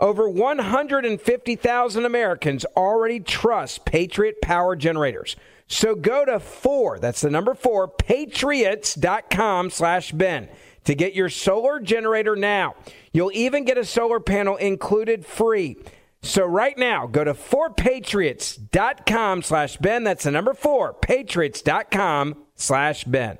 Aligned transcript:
Over 0.00 0.28
150,000 0.28 2.04
Americans 2.04 2.64
already 2.76 3.20
trust 3.20 3.84
Patriot 3.84 4.40
Power 4.42 4.76
Generators. 4.76 5.36
So 5.68 5.94
go 5.94 6.24
to 6.24 6.40
four, 6.40 6.98
that's 6.98 7.22
the 7.22 7.30
number 7.30 7.54
four, 7.54 7.88
patriots.com 7.88 9.70
slash 9.70 10.12
Ben 10.12 10.48
to 10.84 10.94
get 10.94 11.14
your 11.14 11.28
solar 11.28 11.80
generator 11.80 12.36
now. 12.36 12.74
You'll 13.12 13.32
even 13.32 13.64
get 13.64 13.78
a 13.78 13.84
solar 13.84 14.20
panel 14.20 14.56
included 14.56 15.24
free. 15.24 15.76
So 16.22 16.44
right 16.44 16.76
now, 16.78 17.06
go 17.06 17.24
to 17.24 17.34
4patriots.com 17.34 19.42
slash 19.42 19.76
Ben. 19.78 20.04
That's 20.04 20.24
the 20.24 20.30
number 20.30 20.54
four, 20.54 20.94
patriots.com 20.94 22.36
slash 22.54 23.04
Ben. 23.04 23.38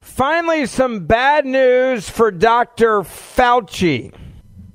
Finally, 0.00 0.66
some 0.66 1.06
bad 1.06 1.44
news 1.44 2.08
for 2.08 2.30
Dr. 2.30 3.00
Fauci. 3.00 4.14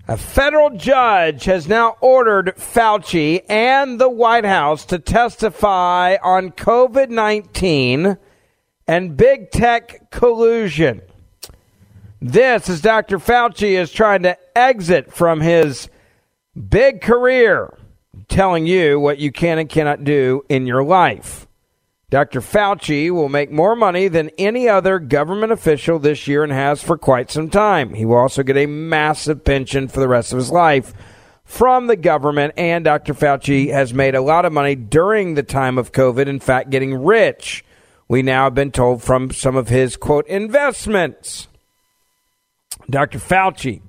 A 0.06 0.18
federal 0.18 0.72
judge 0.72 1.46
has 1.46 1.70
now 1.70 1.96
ordered 2.02 2.56
Fauci 2.58 3.42
and 3.48 4.02
the 4.02 4.10
White 4.10 4.44
House 4.44 4.84
to 4.88 5.00
testify 5.00 6.18
on 6.22 6.52
COVID 6.52 7.08
19 7.10 8.18
and 8.86 9.16
big 9.16 9.50
tech 9.50 10.12
collusion. 10.12 11.02
This 12.22 12.68
is 12.68 12.82
Dr. 12.82 13.17
Fauci 13.17 13.80
is 13.80 13.94
trying 13.94 14.23
to 14.23 14.38
exit 14.58 15.14
from 15.14 15.39
his 15.39 15.88
big 16.70 17.00
career, 17.00 17.73
telling 18.27 18.66
you 18.66 19.00
what 19.00 19.20
you 19.20 19.32
can 19.32 19.58
and 19.58 19.70
cannot 19.70 20.04
do 20.04 20.44
in 20.50 20.67
your 20.67 20.83
life. 20.83 21.48
Dr. 22.14 22.42
Fauci 22.42 23.10
will 23.10 23.28
make 23.28 23.50
more 23.50 23.76
money 23.76 24.08
than 24.08 24.30
any 24.38 24.70
other 24.70 25.00
government 25.00 25.52
official 25.52 25.98
this 25.98 26.28
year 26.28 26.44
and 26.44 26.54
has 26.54 26.84
for 26.84 26.96
quite 26.96 27.32
some 27.32 27.50
time. 27.50 27.96
He 27.96 28.06
will 28.06 28.18
also 28.18 28.44
get 28.44 28.56
a 28.56 28.68
massive 28.68 29.44
pension 29.44 29.88
for 29.88 30.00
the 30.00 30.08
rest 30.08 30.32
of 30.32 30.38
his 30.38 30.52
life 30.52 30.94
from 31.44 31.88
the 31.88 31.96
government. 31.96 32.54
And 32.56 32.86
Dr. 32.86 33.16
Fauci 33.16 33.72
has 33.72 33.96
made 33.96 34.14
a 34.14 34.22
lot 34.22 34.46
of 34.46 34.54
money 34.54 34.76
during 34.76 35.34
the 35.34 35.42
time 35.42 35.80
of 35.80 35.92
COVID, 35.92 36.28
in 36.28 36.40
fact, 36.40 36.70
getting 36.70 37.04
rich. 37.04 37.66
We 38.08 38.22
now 38.22 38.44
have 38.44 38.54
been 38.54 38.72
told 38.72 39.02
from 39.02 39.32
some 39.32 39.56
of 39.56 39.70
his 39.70 39.98
quote 39.98 40.28
investments. 40.28 41.48
Dr. 42.88 43.18
Fauci 43.18 43.82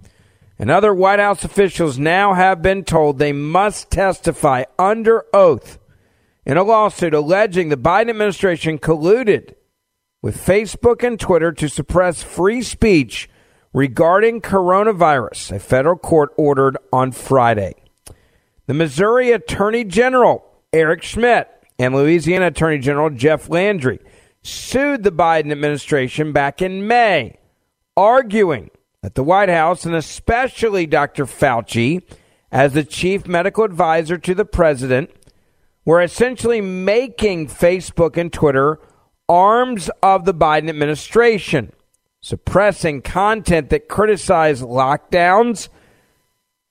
and 0.59 0.71
other 0.71 0.95
White 0.95 1.19
House 1.19 1.45
officials 1.45 1.99
now 1.99 2.33
have 2.33 2.63
been 2.63 2.85
told 2.85 3.19
they 3.19 3.35
must 3.35 3.91
testify 3.91 4.65
under 4.79 5.27
oath 5.35 5.79
in 6.47 6.57
a 6.57 6.63
lawsuit 6.63 7.15
alleging 7.15 7.69
the 7.69 7.77
Biden 7.77 8.11
administration 8.11 8.79
colluded 8.79 9.55
with 10.23 10.37
Facebook 10.37 11.03
and 11.03 11.19
Twitter 11.19 11.53
to 11.53 11.69
suppress 11.69 12.23
free 12.23 12.63
speech 12.63 13.29
regarding 13.73 14.41
coronavirus, 14.41 15.53
a 15.57 15.59
federal 15.59 15.97
court 15.97 16.33
ordered 16.37 16.79
on 16.93 17.13
Friday. 17.13 17.75
The 18.67 18.75
Missouri 18.75 19.33
Attorney 19.33 19.85
General, 19.85 20.45
Eric 20.73 21.03
Schmitt, 21.03 21.51
and 21.79 21.95
Louisiana 21.95 22.47
Attorney 22.47 22.79
General 22.79 23.11
Jeff 23.11 23.49
Landry 23.51 23.99
sued 24.43 25.03
the 25.03 25.13
Biden 25.13 25.51
administration 25.51 26.33
back 26.33 26.63
in 26.63 26.87
May, 26.87 27.37
arguing 27.97 28.71
that 29.03 29.15
the 29.15 29.25
White 29.25 29.49
House, 29.49 29.85
and 29.85 29.95
especially 29.95 30.87
Dr. 30.87 31.27
Fauci, 31.27 32.03
as 32.53 32.73
the 32.73 32.85
chief 32.85 33.27
medical 33.27 33.65
advisor 33.65 34.17
to 34.17 34.35
the 34.35 34.45
president, 34.45 35.11
were 35.85 36.03
essentially 36.03 36.61
making 36.61 37.49
Facebook 37.49 38.17
and 38.17 38.33
Twitter 38.33 38.81
arms 39.29 39.91
of 40.03 40.25
the 40.25 40.35
Biden 40.35 40.69
administration, 40.69 41.73
suppressing 42.21 43.03
content 43.03 43.71
that 43.71 43.89
criticized 43.89 44.63
lockdowns, 44.63 45.69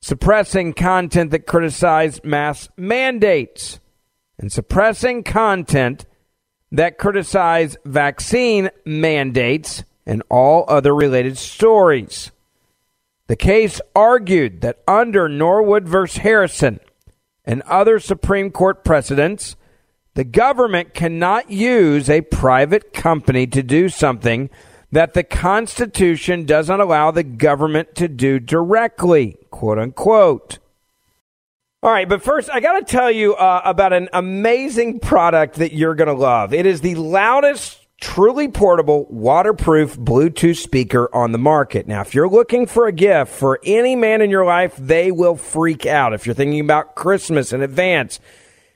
suppressing 0.01 0.73
content 0.73 1.31
that 1.31 1.47
criticized 1.47 2.23
mass 2.23 2.69
mandates, 2.77 3.79
and 4.37 4.51
suppressing 4.51 5.23
content 5.23 6.05
that 6.71 6.97
criticized 6.97 7.77
vaccine 7.85 8.69
mandates 8.85 9.83
and 10.05 10.23
all 10.29 10.65
other 10.67 10.93
related 10.93 11.37
stories. 11.37 12.31
The 13.27 13.35
case 13.35 13.79
argued 13.95 14.61
that 14.61 14.81
under 14.87 15.29
Norwood 15.29 15.87
v. 15.87 16.19
Harrison, 16.19 16.79
and 17.45 17.61
other 17.63 17.99
Supreme 17.99 18.51
Court 18.51 18.83
precedents, 18.83 19.55
the 20.13 20.23
government 20.23 20.93
cannot 20.93 21.49
use 21.49 22.09
a 22.09 22.21
private 22.21 22.93
company 22.93 23.47
to 23.47 23.63
do 23.63 23.89
something 23.89 24.49
that 24.91 25.13
the 25.15 25.23
Constitution 25.23 26.45
does 26.45 26.69
not 26.69 26.79
allow 26.79 27.09
the 27.09 27.23
government 27.23 27.95
to 27.95 28.07
do 28.07 28.39
directly, 28.39 29.37
quote 29.49 29.79
unquote. 29.79 30.59
All 31.81 31.91
right, 31.91 32.07
but 32.07 32.23
first, 32.23 32.49
I 32.49 32.61
got 32.61 32.79
to 32.79 32.85
tell 32.85 33.11
you 33.11 33.35
uh, 33.35 33.61
about 33.65 33.91
an 33.91 34.07
amazing 34.13 34.99
product 34.99 35.55
that 35.55 35.73
you're 35.73 35.95
going 35.95 36.07
to 36.07 36.13
love. 36.13 36.53
It 36.53 36.65
is 36.65 36.79
the 36.79 36.95
loudest 36.95 37.82
truly 38.03 38.49
portable, 38.49 39.05
waterproof 39.09 39.97
Bluetooth 39.97 40.57
speaker 40.57 41.09
on 41.15 41.31
the 41.31 41.37
market. 41.37 41.87
Now, 41.87 42.01
if 42.01 42.13
you're 42.13 42.27
looking 42.27 42.67
for 42.67 42.85
a 42.85 42.91
gift 42.91 43.31
for 43.31 43.61
any 43.63 43.95
man 43.95 44.21
in 44.21 44.29
your 44.29 44.43
life, 44.43 44.75
they 44.75 45.09
will 45.09 45.37
freak 45.37 45.85
out. 45.85 46.13
If 46.13 46.25
you're 46.25 46.35
thinking 46.35 46.59
about 46.59 46.95
Christmas 46.95 47.53
in 47.53 47.61
advance, 47.61 48.19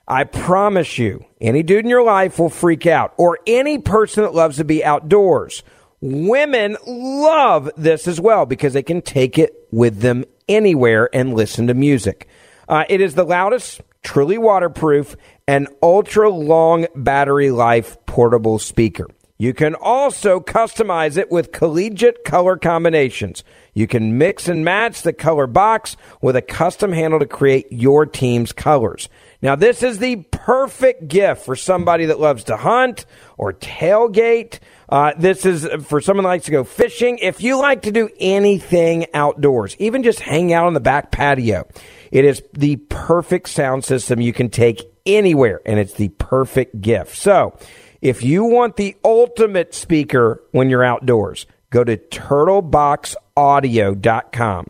I 0.08 0.24
promise 0.24 0.98
you, 0.98 1.26
any 1.42 1.62
dude 1.62 1.84
in 1.84 1.90
your 1.90 2.06
life 2.06 2.40
will 2.40 2.50
freak 2.50 2.88
out, 2.88 3.14
or 3.18 3.40
any 3.46 3.79
person 3.79 4.24
that 4.24 4.34
loves 4.34 4.58
to 4.58 4.64
be 4.64 4.84
outdoors. 4.84 5.62
Women 6.00 6.78
love 6.88 7.70
this 7.76 8.08
as 8.08 8.22
well 8.22 8.46
because 8.46 8.72
they 8.72 8.82
can 8.82 9.02
take 9.02 9.38
it 9.38 9.68
with 9.72 10.00
them 10.00 10.23
anywhere 10.47 11.09
and 11.14 11.34
listen 11.34 11.68
to 11.68 11.73
music. 11.73 12.30
Uh, 12.70 12.85
it 12.88 13.02
is 13.02 13.14
the 13.14 13.26
loudest, 13.26 13.82
truly 14.03 14.38
waterproof, 14.38 15.18
and 15.50 15.68
ultra 15.84 16.30
long 16.30 16.88
battery 16.96 17.52
life 17.52 17.97
portable 18.06 18.58
speaker. 18.58 19.08
You 19.39 19.53
can 19.53 19.75
also 19.75 20.39
customize 20.39 21.16
it 21.16 21.29
with 21.29 21.51
collegiate 21.51 22.23
color 22.23 22.57
combinations. 22.57 23.43
You 23.73 23.85
can 23.85 24.17
mix 24.17 24.47
and 24.47 24.66
match 24.66 25.03
the 25.03 25.13
color 25.13 25.45
box 25.45 25.95
with 26.22 26.35
a 26.35 26.41
custom 26.41 26.91
handle 26.91 27.19
to 27.19 27.28
create 27.28 27.67
your 27.72 28.07
team's 28.07 28.51
colors. 28.51 29.09
Now, 29.39 29.55
this 29.55 29.84
is 29.84 29.99
the 29.99 30.16
perfect 30.31 31.07
gift 31.07 31.45
for 31.45 31.55
somebody 31.55 32.05
that 32.05 32.19
loves 32.19 32.45
to 32.45 32.57
hunt 32.57 33.05
or 33.37 33.53
tailgate. 33.53 34.57
Uh, 34.89 35.13
this 35.16 35.45
is 35.45 35.67
for 35.85 36.01
someone 36.01 36.23
that 36.23 36.29
likes 36.29 36.45
to 36.45 36.51
go 36.51 36.63
fishing. 36.63 37.19
If 37.19 37.43
you 37.43 37.59
like 37.59 37.84
to 37.84 37.91
do 37.91 38.09
anything 38.19 39.05
outdoors, 39.13 39.75
even 39.78 40.01
just 40.01 40.22
hang 40.22 40.51
out 40.51 40.66
on 40.66 40.73
the 40.73 40.79
back 40.79 41.11
patio, 41.11 41.67
it 42.11 42.25
is 42.25 42.41
the 42.53 42.78
perfect 42.78 43.49
sound 43.49 43.85
system 43.85 44.19
you 44.19 44.34
can 44.34 44.49
take 44.49 44.81
anywhere, 45.05 45.61
and 45.66 45.79
it's 45.79 45.93
the 45.93 46.09
perfect 46.09 46.81
gift. 46.81 47.16
So, 47.16 47.57
if 48.02 48.23
you 48.23 48.44
want 48.44 48.76
the 48.76 48.96
ultimate 49.03 49.73
speaker 49.73 50.44
when 50.52 50.70
you're 50.70 50.84
outdoors, 50.84 51.47
go 51.70 51.84
to 51.84 51.97
turtleboxaudio.com. 51.97 54.67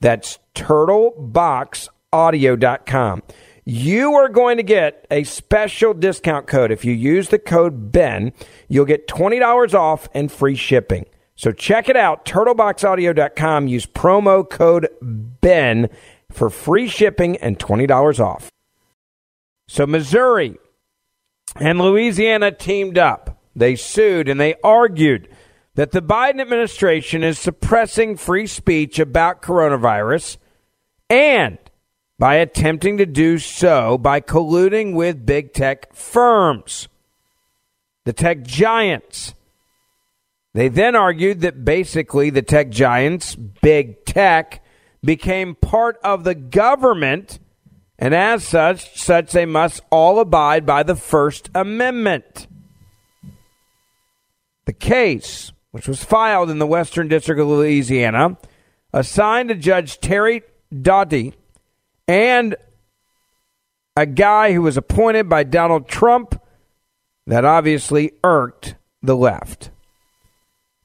That's 0.00 0.38
turtleboxaudio.com. 0.54 3.22
You 3.66 4.14
are 4.14 4.28
going 4.28 4.56
to 4.56 4.62
get 4.62 5.06
a 5.10 5.24
special 5.24 5.92
discount 5.94 6.46
code. 6.46 6.70
If 6.72 6.84
you 6.84 6.92
use 6.92 7.28
the 7.28 7.38
code 7.38 7.92
BEN, 7.92 8.32
you'll 8.68 8.86
get 8.86 9.06
$20 9.06 9.74
off 9.74 10.08
and 10.14 10.32
free 10.32 10.56
shipping. 10.56 11.04
So 11.36 11.52
check 11.52 11.88
it 11.88 11.96
out, 11.96 12.24
turtleboxaudio.com. 12.24 13.68
Use 13.68 13.86
promo 13.86 14.48
code 14.48 14.88
BEN 15.00 15.88
for 16.32 16.50
free 16.50 16.88
shipping 16.88 17.36
and 17.36 17.58
$20 17.58 18.20
off. 18.20 18.50
So 19.68 19.86
Missouri 19.86 20.58
and 21.56 21.80
Louisiana 21.80 22.52
teamed 22.52 22.98
up. 22.98 23.38
They 23.56 23.76
sued 23.76 24.28
and 24.28 24.40
they 24.40 24.54
argued 24.62 25.28
that 25.74 25.92
the 25.92 26.02
Biden 26.02 26.40
administration 26.40 27.24
is 27.24 27.38
suppressing 27.38 28.16
free 28.16 28.46
speech 28.46 28.98
about 28.98 29.42
coronavirus 29.42 30.36
and 31.08 31.58
by 32.18 32.34
attempting 32.36 32.98
to 32.98 33.06
do 33.06 33.38
so 33.38 33.96
by 33.96 34.20
colluding 34.20 34.94
with 34.94 35.24
big 35.24 35.54
tech 35.54 35.94
firms, 35.94 36.86
the 38.04 38.12
tech 38.12 38.42
giants. 38.42 39.34
They 40.52 40.68
then 40.68 40.94
argued 40.94 41.40
that 41.40 41.64
basically 41.64 42.28
the 42.30 42.42
tech 42.42 42.68
giants, 42.70 43.34
big 43.34 44.04
tech, 44.04 44.62
became 45.02 45.54
part 45.54 45.96
of 46.04 46.24
the 46.24 46.34
government, 46.34 47.39
and 48.00 48.14
as 48.14 48.42
such, 48.42 48.98
such 48.98 49.32
they 49.32 49.44
must 49.44 49.82
all 49.90 50.18
abide 50.18 50.64
by 50.64 50.82
the 50.82 50.96
First 50.96 51.50
Amendment. 51.54 52.46
The 54.64 54.72
case, 54.72 55.52
which 55.70 55.86
was 55.86 56.02
filed 56.02 56.48
in 56.50 56.58
the 56.58 56.66
Western 56.66 57.08
District 57.08 57.38
of 57.38 57.46
Louisiana, 57.46 58.38
assigned 58.92 59.50
to 59.50 59.54
Judge 59.54 60.00
Terry 60.00 60.42
Doughty 60.80 61.34
and 62.08 62.56
a 63.96 64.06
guy 64.06 64.52
who 64.52 64.62
was 64.62 64.78
appointed 64.78 65.28
by 65.28 65.44
Donald 65.44 65.86
Trump 65.86 66.40
that 67.26 67.44
obviously 67.44 68.12
irked 68.24 68.76
the 69.02 69.16
left. 69.16 69.70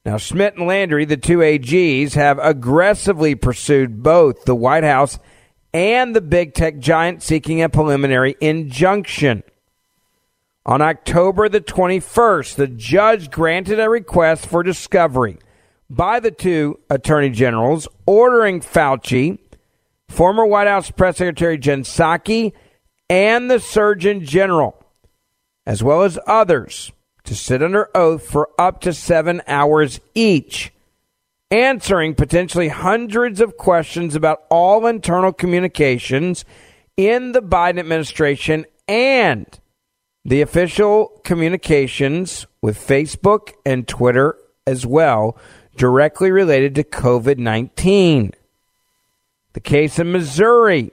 Now, 0.05 0.17
Schmitt 0.17 0.57
and 0.57 0.67
Landry, 0.67 1.05
the 1.05 1.17
two 1.17 1.37
AGs, 1.39 2.13
have 2.13 2.39
aggressively 2.39 3.35
pursued 3.35 4.03
both 4.03 4.45
the 4.45 4.55
White 4.55 4.83
House 4.83 5.17
and 5.75 6.15
the 6.15 6.21
big 6.21 6.53
tech 6.53 6.79
giant 6.79 7.21
seeking 7.21 7.61
a 7.61 7.67
preliminary 7.67 8.37
injunction. 8.39 9.43
On 10.65 10.81
October 10.81 11.49
the 11.49 11.59
21st, 11.59 12.55
the 12.55 12.67
judge 12.67 13.29
granted 13.29 13.81
a 13.81 13.89
request 13.89 14.45
for 14.47 14.63
discovery 14.63 15.37
by 15.89 16.21
the 16.21 16.31
two 16.31 16.79
attorney 16.89 17.29
generals, 17.29 17.89
ordering 18.05 18.61
Fauci 18.61 19.37
former 20.07 20.45
White 20.45 20.67
House 20.67 20.91
Press 20.91 21.17
Secretary 21.17 21.57
Jen 21.57 21.83
Psaki, 21.83 22.53
and 23.09 23.51
the 23.51 23.59
Surgeon 23.59 24.23
General, 24.23 24.81
as 25.65 25.83
well 25.83 26.03
as 26.03 26.17
others, 26.25 26.93
to 27.25 27.35
sit 27.35 27.61
under 27.61 27.89
oath 27.93 28.25
for 28.25 28.49
up 28.57 28.79
to 28.81 28.93
seven 28.93 29.41
hours 29.45 29.99
each, 30.13 30.71
answering 31.51 32.15
potentially 32.15 32.69
hundreds 32.69 33.39
of 33.39 33.57
questions 33.57 34.15
about 34.15 34.43
all 34.49 34.87
internal 34.87 35.31
communications 35.31 36.45
in 36.97 37.33
the 37.33 37.41
Biden 37.41 37.79
administration 37.79 38.65
and 38.87 39.59
the 40.23 40.41
official 40.41 41.21
communications 41.23 42.47
with 42.61 42.77
Facebook 42.77 43.53
and 43.65 43.87
Twitter 43.87 44.37
as 44.65 44.85
well, 44.85 45.37
directly 45.77 46.31
related 46.31 46.73
to 46.75 46.83
COVID 46.83 47.37
19. 47.37 48.33
The 49.53 49.59
case 49.59 49.99
in 49.99 50.11
Missouri 50.11 50.91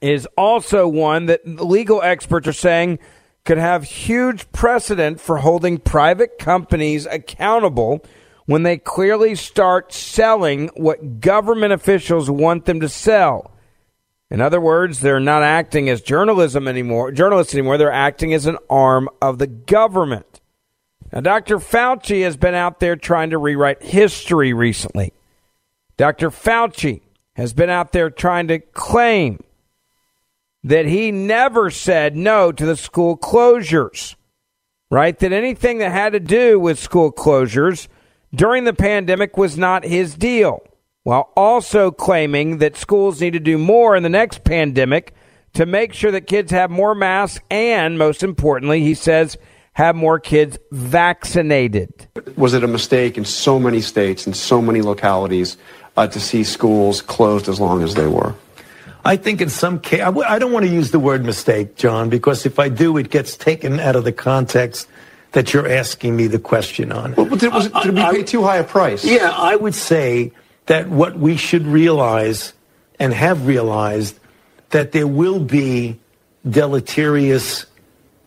is 0.00 0.26
also 0.36 0.88
one 0.88 1.26
that 1.26 1.46
legal 1.46 2.02
experts 2.02 2.48
are 2.48 2.52
saying 2.52 2.98
could 3.44 3.58
have 3.58 3.84
huge 3.84 4.50
precedent 4.52 5.20
for 5.20 5.38
holding 5.38 5.78
private 5.78 6.38
companies 6.38 7.06
accountable 7.06 8.04
when 8.48 8.62
they 8.62 8.78
clearly 8.78 9.34
start 9.34 9.92
selling 9.92 10.68
what 10.68 11.20
government 11.20 11.70
officials 11.70 12.30
want 12.30 12.64
them 12.64 12.80
to 12.80 12.88
sell. 12.88 13.52
In 14.30 14.40
other 14.40 14.58
words, 14.58 15.00
they're 15.00 15.20
not 15.20 15.42
acting 15.42 15.90
as 15.90 16.00
journalism 16.00 16.66
anymore, 16.66 17.12
journalists 17.12 17.52
anymore, 17.52 17.76
they're 17.76 17.92
acting 17.92 18.32
as 18.32 18.46
an 18.46 18.56
arm 18.70 19.10
of 19.20 19.36
the 19.36 19.46
government. 19.46 20.40
Now 21.12 21.20
Dr. 21.20 21.58
Fauci 21.58 22.22
has 22.22 22.38
been 22.38 22.54
out 22.54 22.80
there 22.80 22.96
trying 22.96 23.28
to 23.30 23.38
rewrite 23.38 23.82
history 23.82 24.54
recently. 24.54 25.12
Dr. 25.98 26.30
Fauci 26.30 27.02
has 27.36 27.52
been 27.52 27.68
out 27.68 27.92
there 27.92 28.08
trying 28.08 28.48
to 28.48 28.60
claim 28.60 29.44
that 30.64 30.86
he 30.86 31.12
never 31.12 31.68
said 31.68 32.16
no 32.16 32.50
to 32.50 32.64
the 32.64 32.78
school 32.78 33.14
closures, 33.14 34.14
right? 34.90 35.18
That 35.18 35.34
anything 35.34 35.78
that 35.78 35.92
had 35.92 36.14
to 36.14 36.20
do 36.20 36.58
with 36.58 36.78
school 36.78 37.12
closures 37.12 37.88
during 38.34 38.64
the 38.64 38.72
pandemic 38.72 39.36
was 39.36 39.56
not 39.56 39.84
his 39.84 40.14
deal, 40.14 40.62
while 41.02 41.30
also 41.36 41.90
claiming 41.90 42.58
that 42.58 42.76
schools 42.76 43.20
need 43.20 43.32
to 43.32 43.40
do 43.40 43.58
more 43.58 43.96
in 43.96 44.02
the 44.02 44.08
next 44.08 44.44
pandemic 44.44 45.14
to 45.54 45.66
make 45.66 45.94
sure 45.94 46.10
that 46.10 46.26
kids 46.26 46.50
have 46.50 46.70
more 46.70 46.94
masks 46.94 47.42
and, 47.50 47.98
most 47.98 48.22
importantly, 48.22 48.80
he 48.80 48.94
says, 48.94 49.36
have 49.72 49.94
more 49.94 50.18
kids 50.18 50.58
vaccinated. 50.72 52.08
Was 52.36 52.52
it 52.52 52.64
a 52.64 52.68
mistake 52.68 53.16
in 53.16 53.24
so 53.24 53.58
many 53.58 53.80
states 53.80 54.26
and 54.26 54.36
so 54.36 54.60
many 54.60 54.82
localities 54.82 55.56
uh, 55.96 56.06
to 56.08 56.20
see 56.20 56.44
schools 56.44 57.00
closed 57.00 57.48
as 57.48 57.60
long 57.60 57.82
as 57.82 57.94
they 57.94 58.06
were? 58.06 58.34
I 59.04 59.16
think 59.16 59.40
in 59.40 59.48
some 59.48 59.78
case, 59.78 60.00
I 60.00 60.06
w- 60.06 60.26
I 60.28 60.38
don't 60.38 60.52
want 60.52 60.66
to 60.66 60.72
use 60.72 60.90
the 60.90 60.98
word 60.98 61.24
mistake, 61.24 61.76
John, 61.76 62.10
because 62.10 62.44
if 62.44 62.58
I 62.58 62.68
do, 62.68 62.96
it 62.96 63.10
gets 63.10 63.36
taken 63.36 63.78
out 63.78 63.96
of 63.96 64.04
the 64.04 64.12
context 64.12 64.88
that 65.38 65.54
you're 65.54 65.68
asking 65.68 66.16
me 66.16 66.26
the 66.26 66.40
question 66.40 66.90
on. 66.90 67.14
Well, 67.14 67.26
did, 67.26 67.52
was 67.52 67.68
did 67.68 67.94
we 67.94 68.02
pay 68.02 68.24
too 68.24 68.42
high 68.42 68.56
a 68.56 68.64
price? 68.64 69.04
Yeah, 69.04 69.30
I 69.30 69.54
would 69.54 69.76
say 69.76 70.32
that 70.66 70.88
what 70.88 71.16
we 71.16 71.36
should 71.36 71.64
realize 71.64 72.54
and 72.98 73.14
have 73.14 73.46
realized 73.46 74.18
that 74.70 74.90
there 74.90 75.06
will 75.06 75.38
be 75.38 76.00
deleterious 76.44 77.66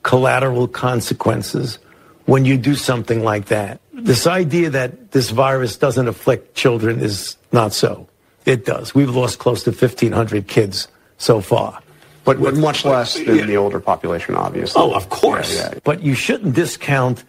collateral 0.04 0.70
consequences 0.70 1.80
when 2.28 2.46
you 2.46 2.58
do 2.58 2.76
something 2.76 3.26
like 3.26 3.48
that. 3.48 3.82
This 3.92 4.26
idea 4.26 4.70
that 4.70 5.12
this 5.12 5.32
virus 5.32 5.76
doesn't 5.76 6.08
afflict 6.08 6.56
children 6.56 7.02
is 7.02 7.36
not 7.52 7.74
so. 7.74 8.08
It 8.46 8.64
does. 8.64 8.96
We've 8.96 9.14
lost 9.14 9.38
close 9.38 9.66
to 9.66 9.72
1,500 9.72 10.48
kids 10.48 10.88
so 11.18 11.42
far. 11.42 11.81
But, 12.24 12.40
but 12.40 12.56
much 12.56 12.86
less 12.86 13.16
than 13.16 13.36
yeah. 13.36 13.46
the 13.46 13.58
older 13.58 13.80
population, 13.80 14.36
obviously. 14.36 14.80
Oh, 14.82 14.94
of 14.94 15.10
course. 15.10 15.56
Yeah, 15.56 15.70
yeah. 15.74 15.80
But 15.84 16.04
you 16.04 16.14
shouldn't 16.14 16.54
discount 16.54 17.24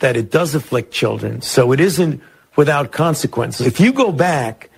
that 0.00 0.16
it 0.16 0.30
does 0.30 0.54
afflict 0.54 0.92
children. 0.92 1.42
So 1.42 1.70
it 1.72 1.78
isn't 1.78 2.20
without 2.56 2.90
consequences. 2.90 3.66
If 3.66 3.78
you 3.78 3.92
go 3.92 4.10
back, 4.10 4.68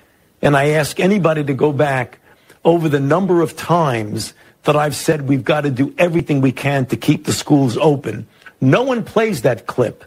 and 0.43 0.57
I 0.57 0.71
ask 0.71 1.01
anybody 1.01 1.43
to 1.45 1.55
go 1.55 1.73
back 1.73 2.19
over 2.65 2.89
the 2.89 3.01
number 3.01 3.41
of 3.41 3.57
times 3.57 4.35
that 4.65 4.77
I've 4.77 4.95
said 4.95 5.29
we've 5.29 5.45
got 5.45 5.63
to 5.63 5.71
do 5.71 5.95
everything 5.97 6.41
we 6.41 6.53
can 6.53 6.87
to 6.87 6.97
keep 6.97 7.25
the 7.25 7.33
schools 7.33 7.77
open, 7.79 8.27
no 8.61 8.83
one 8.83 9.05
plays 9.05 9.43
that 9.43 9.67
clip. 9.67 10.05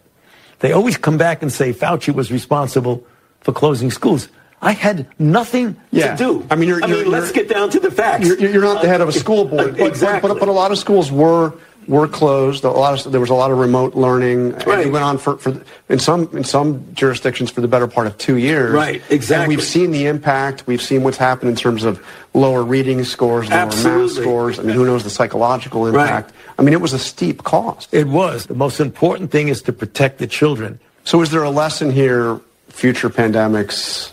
They 0.59 0.71
always 0.71 0.97
come 0.97 1.17
back 1.17 1.41
and 1.41 1.51
say 1.51 1.73
Fauci 1.73 2.13
was 2.13 2.31
responsible 2.31 3.05
for 3.41 3.53
closing 3.53 3.91
schools. 3.91 4.29
I 4.61 4.71
had 4.71 5.07
nothing 5.19 5.75
yeah. 5.91 6.15
to 6.15 6.17
do. 6.17 6.47
I 6.49 6.55
mean, 6.55 6.69
you're, 6.69 6.83
I 6.83 6.87
mean, 6.87 6.99
you're, 7.01 7.09
let's 7.09 7.31
get 7.31 7.47
down 7.47 7.69
to 7.71 7.79
the 7.79 7.91
facts. 7.91 8.27
You're, 8.27 8.39
you're, 8.39 8.61
not 8.61 8.81
the 8.81 8.87
head 8.87 9.01
of 9.01 9.07
a 9.07 9.11
uh, 9.11 9.13
school 9.13 9.45
board, 9.45 9.77
but, 9.77 9.87
exactly. 9.87 10.27
but, 10.27 10.39
but, 10.39 10.49
a 10.49 10.51
lot 10.51 10.71
of 10.71 10.79
schools 10.79 11.11
were 11.11 11.53
were 11.87 12.07
closed. 12.07 12.63
A 12.63 12.71
lot 12.71 13.05
of 13.05 13.11
there 13.11 13.21
was 13.21 13.29
a 13.29 13.35
lot 13.35 13.51
of 13.51 13.59
remote 13.59 13.93
learning. 13.93 14.53
Right. 14.53 14.87
it 14.87 14.91
went 14.91 15.05
on 15.05 15.19
for, 15.19 15.37
for 15.37 15.63
in 15.89 15.99
some 15.99 16.27
in 16.35 16.43
some 16.43 16.93
jurisdictions 16.95 17.51
for 17.51 17.61
the 17.61 17.67
better 17.67 17.87
part 17.87 18.07
of 18.07 18.17
two 18.17 18.37
years. 18.37 18.73
Right. 18.73 19.01
Exactly. 19.11 19.43
And 19.43 19.49
we've 19.49 19.63
seen 19.63 19.91
the 19.91 20.07
impact. 20.07 20.65
We've 20.65 20.81
seen 20.81 21.03
what's 21.03 21.17
happened 21.17 21.51
in 21.51 21.55
terms 21.55 21.83
of 21.83 22.03
lower 22.33 22.63
reading 22.63 23.03
scores, 23.03 23.49
lower 23.49 23.59
Absolutely. 23.59 24.01
math 24.01 24.11
scores. 24.11 24.59
I 24.59 24.63
mean, 24.63 24.75
who 24.75 24.85
knows 24.85 25.03
the 25.03 25.11
psychological 25.11 25.85
impact? 25.85 26.31
Right. 26.31 26.55
I 26.57 26.63
mean, 26.63 26.73
it 26.73 26.81
was 26.81 26.93
a 26.93 26.99
steep 26.99 27.43
cost. 27.43 27.93
It 27.93 28.07
was. 28.07 28.47
The 28.47 28.55
most 28.55 28.79
important 28.79 29.29
thing 29.31 29.49
is 29.49 29.61
to 29.63 29.71
protect 29.71 30.17
the 30.17 30.27
children. 30.27 30.79
So, 31.03 31.21
is 31.21 31.29
there 31.29 31.43
a 31.43 31.51
lesson 31.51 31.91
here? 31.91 32.41
Future 32.69 33.09
pandemics 33.09 34.11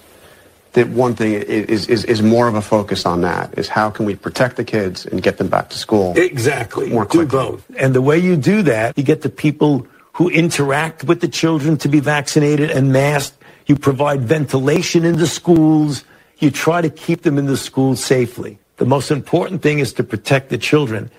that 0.74 0.88
one 0.88 1.14
thing 1.14 1.32
is, 1.32 1.88
is, 1.88 2.04
is 2.04 2.22
more 2.22 2.46
of 2.46 2.54
a 2.54 2.62
focus 2.62 3.06
on 3.06 3.22
that 3.22 3.56
is 3.56 3.68
how 3.68 3.90
can 3.90 4.06
we 4.06 4.14
protect 4.14 4.56
the 4.56 4.64
kids 4.64 5.06
and 5.06 5.22
get 5.22 5.38
them 5.38 5.48
back 5.48 5.70
to 5.70 5.78
school 5.78 6.12
exactly. 6.16 6.90
more 6.90 7.06
quickly. 7.06 7.26
do 7.26 7.30
both. 7.30 7.64
And 7.78 7.94
the 7.94 8.02
way 8.02 8.18
you 8.18 8.36
do 8.36 8.62
that 8.62 8.96
you 8.98 9.04
get 9.04 9.22
the 9.22 9.30
people 9.30 9.86
who 10.14 10.28
interact 10.28 11.04
with 11.04 11.20
the 11.20 11.28
children 11.28 11.76
to 11.78 11.88
be 11.88 12.00
vaccinated 12.00 12.70
and 12.70 12.92
masked. 12.92 13.36
You 13.66 13.76
provide 13.76 14.22
ventilation 14.22 15.04
in 15.04 15.16
the 15.16 15.26
schools. 15.26 16.04
You 16.38 16.50
try 16.50 16.82
to 16.82 16.90
keep 16.90 17.22
them 17.22 17.38
in 17.38 17.46
the 17.46 17.56
schools 17.56 18.02
safely. 18.02 18.58
The 18.76 18.84
most 18.84 19.10
important 19.10 19.62
thing 19.62 19.78
is 19.78 19.92
to 19.94 20.04
protect 20.04 20.50
the 20.50 20.58
children. 20.58 21.10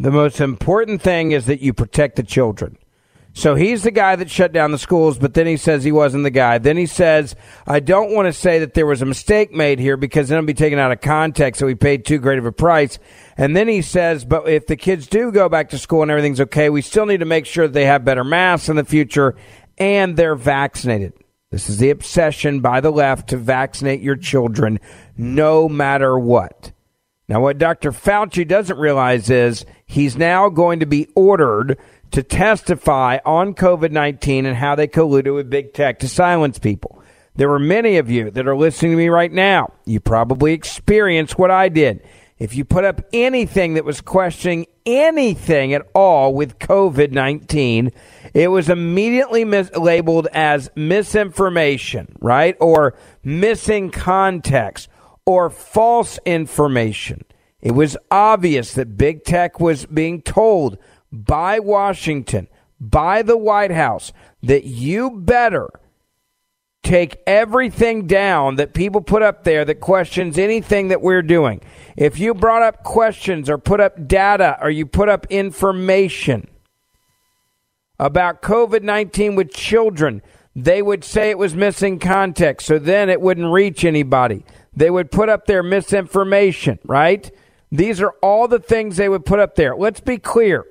The 0.00 0.10
most 0.10 0.40
important 0.40 1.02
thing 1.02 1.32
is 1.32 1.46
that 1.46 1.60
you 1.60 1.72
protect 1.72 2.16
the 2.16 2.22
children. 2.22 2.78
So 3.38 3.54
he's 3.54 3.84
the 3.84 3.92
guy 3.92 4.16
that 4.16 4.28
shut 4.28 4.52
down 4.52 4.72
the 4.72 4.78
schools, 4.78 5.16
but 5.16 5.34
then 5.34 5.46
he 5.46 5.56
says 5.56 5.84
he 5.84 5.92
wasn't 5.92 6.24
the 6.24 6.30
guy. 6.30 6.58
Then 6.58 6.76
he 6.76 6.86
says, 6.86 7.36
I 7.68 7.78
don't 7.78 8.12
want 8.12 8.26
to 8.26 8.32
say 8.32 8.58
that 8.58 8.74
there 8.74 8.84
was 8.84 9.00
a 9.00 9.06
mistake 9.06 9.52
made 9.52 9.78
here 9.78 9.96
because 9.96 10.28
then 10.28 10.38
it'll 10.38 10.46
be 10.48 10.54
taken 10.54 10.80
out 10.80 10.90
of 10.90 11.00
context, 11.00 11.60
so 11.60 11.66
we 11.66 11.76
paid 11.76 12.04
too 12.04 12.18
great 12.18 12.40
of 12.40 12.46
a 12.46 12.50
price. 12.50 12.98
And 13.36 13.56
then 13.56 13.68
he 13.68 13.80
says, 13.80 14.24
but 14.24 14.48
if 14.48 14.66
the 14.66 14.74
kids 14.74 15.06
do 15.06 15.30
go 15.30 15.48
back 15.48 15.68
to 15.68 15.78
school 15.78 16.02
and 16.02 16.10
everything's 16.10 16.40
okay, 16.40 16.68
we 16.68 16.82
still 16.82 17.06
need 17.06 17.20
to 17.20 17.26
make 17.26 17.46
sure 17.46 17.68
that 17.68 17.74
they 17.74 17.86
have 17.86 18.04
better 18.04 18.24
masks 18.24 18.68
in 18.68 18.74
the 18.74 18.84
future 18.84 19.36
and 19.78 20.16
they're 20.16 20.34
vaccinated. 20.34 21.12
This 21.52 21.70
is 21.70 21.78
the 21.78 21.90
obsession 21.90 22.58
by 22.58 22.80
the 22.80 22.90
left 22.90 23.28
to 23.28 23.36
vaccinate 23.36 24.00
your 24.00 24.16
children 24.16 24.80
no 25.16 25.68
matter 25.68 26.18
what. 26.18 26.72
Now, 27.28 27.42
what 27.42 27.58
Dr. 27.58 27.92
Fauci 27.92 28.48
doesn't 28.48 28.78
realize 28.78 29.28
is 29.28 29.66
he's 29.86 30.16
now 30.16 30.48
going 30.48 30.80
to 30.80 30.86
be 30.86 31.08
ordered 31.14 31.78
to 32.12 32.22
testify 32.22 33.18
on 33.24 33.54
COVID 33.54 33.90
19 33.90 34.46
and 34.46 34.56
how 34.56 34.74
they 34.74 34.88
colluded 34.88 35.34
with 35.34 35.50
big 35.50 35.74
tech 35.74 35.98
to 36.00 36.08
silence 36.08 36.58
people. 36.58 37.02
There 37.36 37.52
are 37.52 37.58
many 37.60 37.98
of 37.98 38.10
you 38.10 38.30
that 38.32 38.48
are 38.48 38.56
listening 38.56 38.92
to 38.92 38.96
me 38.98 39.08
right 39.08 39.30
now. 39.30 39.72
You 39.84 40.00
probably 40.00 40.52
experienced 40.52 41.38
what 41.38 41.50
I 41.50 41.68
did. 41.68 42.02
If 42.38 42.54
you 42.54 42.64
put 42.64 42.84
up 42.84 43.00
anything 43.12 43.74
that 43.74 43.84
was 43.84 44.00
questioning 44.00 44.66
anything 44.86 45.74
at 45.74 45.86
all 45.94 46.34
with 46.34 46.58
COVID 46.58 47.12
19, 47.12 47.92
it 48.34 48.48
was 48.48 48.68
immediately 48.68 49.44
labeled 49.44 50.28
as 50.32 50.70
misinformation, 50.76 52.16
right? 52.20 52.56
Or 52.60 52.94
missing 53.24 53.90
context 53.90 54.88
or 55.24 55.50
false 55.50 56.18
information. 56.24 57.24
It 57.60 57.72
was 57.72 57.96
obvious 58.10 58.74
that 58.74 58.96
big 58.96 59.24
tech 59.24 59.60
was 59.60 59.84
being 59.86 60.22
told 60.22 60.78
by 61.12 61.58
Washington, 61.58 62.48
by 62.80 63.22
the 63.22 63.36
White 63.36 63.70
House, 63.70 64.12
that 64.42 64.64
you 64.64 65.10
better 65.10 65.68
take 66.82 67.20
everything 67.26 68.06
down 68.06 68.56
that 68.56 68.72
people 68.72 69.00
put 69.00 69.22
up 69.22 69.44
there 69.44 69.64
that 69.64 69.80
questions 69.80 70.38
anything 70.38 70.88
that 70.88 71.02
we're 71.02 71.22
doing. 71.22 71.60
If 71.96 72.18
you 72.18 72.34
brought 72.34 72.62
up 72.62 72.82
questions 72.84 73.50
or 73.50 73.58
put 73.58 73.80
up 73.80 74.08
data 74.08 74.56
or 74.60 74.70
you 74.70 74.86
put 74.86 75.08
up 75.08 75.26
information 75.28 76.48
about 77.98 78.42
COVID 78.42 78.82
19 78.82 79.34
with 79.34 79.52
children, 79.52 80.22
they 80.54 80.80
would 80.80 81.04
say 81.04 81.30
it 81.30 81.38
was 81.38 81.54
missing 81.54 81.98
context, 81.98 82.66
so 82.66 82.78
then 82.78 83.10
it 83.10 83.20
wouldn't 83.20 83.52
reach 83.52 83.84
anybody. 83.84 84.44
They 84.74 84.90
would 84.90 85.10
put 85.10 85.28
up 85.28 85.46
their 85.46 85.62
misinformation, 85.62 86.78
right? 86.84 87.30
These 87.70 88.00
are 88.00 88.14
all 88.22 88.48
the 88.48 88.60
things 88.60 88.96
they 88.96 89.08
would 89.08 89.26
put 89.26 89.40
up 89.40 89.56
there. 89.56 89.76
Let's 89.76 90.00
be 90.00 90.18
clear. 90.18 90.64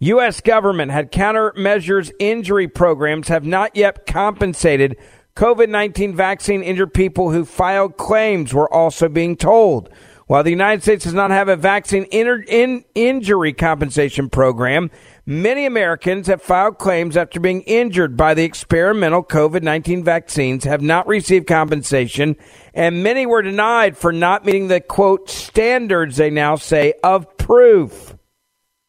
U.S. 0.00 0.40
government 0.40 0.92
had 0.92 1.10
countermeasures 1.10 2.12
injury 2.20 2.68
programs 2.68 3.28
have 3.28 3.44
not 3.44 3.74
yet 3.74 4.06
compensated 4.06 4.96
COVID 5.34 5.68
19 5.68 6.14
vaccine 6.14 6.62
injured 6.62 6.94
people 6.94 7.30
who 7.30 7.44
filed 7.44 7.96
claims, 7.96 8.54
were 8.54 8.72
also 8.72 9.08
being 9.08 9.36
told. 9.36 9.88
While 10.28 10.44
the 10.44 10.50
United 10.50 10.82
States 10.82 11.04
does 11.04 11.14
not 11.14 11.30
have 11.30 11.48
a 11.48 11.56
vaccine 11.56 12.04
in- 12.04 12.84
injury 12.94 13.52
compensation 13.54 14.28
program, 14.28 14.90
many 15.24 15.64
Americans 15.64 16.26
have 16.26 16.42
filed 16.42 16.78
claims 16.78 17.16
after 17.16 17.40
being 17.40 17.62
injured 17.62 18.16
by 18.16 18.34
the 18.34 18.44
experimental 18.44 19.24
COVID 19.24 19.62
19 19.62 20.04
vaccines, 20.04 20.64
have 20.64 20.82
not 20.82 21.06
received 21.06 21.46
compensation, 21.46 22.36
and 22.74 23.02
many 23.02 23.24
were 23.26 23.42
denied 23.42 23.96
for 23.96 24.12
not 24.12 24.44
meeting 24.44 24.68
the 24.68 24.80
quote 24.80 25.30
standards, 25.30 26.18
they 26.18 26.30
now 26.30 26.56
say, 26.56 26.94
of 27.02 27.36
proof. 27.38 28.07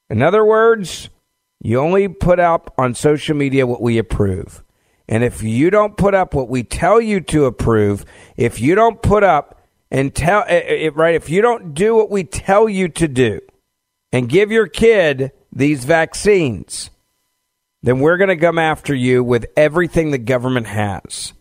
In 0.10 0.22
other 0.22 0.44
words, 0.44 1.10
you 1.62 1.80
only 1.80 2.08
put 2.08 2.40
up 2.40 2.74
on 2.78 2.96
social 2.96 3.36
media 3.36 3.68
what 3.68 3.82
we 3.82 3.98
approve. 3.98 4.64
And 5.08 5.24
if 5.24 5.42
you 5.44 5.70
don't 5.70 5.98
put 5.98 6.14
up 6.14 6.34
what 6.34 6.50
we 6.50 6.64
tell 6.64 7.02
you 7.02 7.20
to 7.22 7.46
approve, 7.46 8.06
if 8.38 8.62
you 8.62 8.76
don't 8.76 9.02
put 9.02 9.24
up 9.24 9.62
and 9.92 10.14
tell 10.14 10.44
it, 10.44 10.66
eh, 10.68 10.86
eh, 10.86 10.90
right, 10.94 11.16
if 11.16 11.30
you 11.30 11.42
don't 11.42 11.74
do 11.74 11.96
what 11.96 12.12
we 12.12 12.24
tell 12.24 12.70
you 12.70 12.88
to 12.90 13.08
do 13.08 13.40
and 14.12 14.30
give 14.30 14.52
your 14.52 14.68
kid 14.68 15.32
these 15.52 15.84
vaccines, 15.84 16.92
then 17.82 18.00
we're 18.00 18.18
going 18.18 18.30
to 18.30 18.38
come 18.38 18.60
after 18.60 18.94
you 18.94 19.24
with 19.24 19.48
everything 19.58 20.12
the 20.12 20.18
government 20.18 20.68
has. 20.68 21.34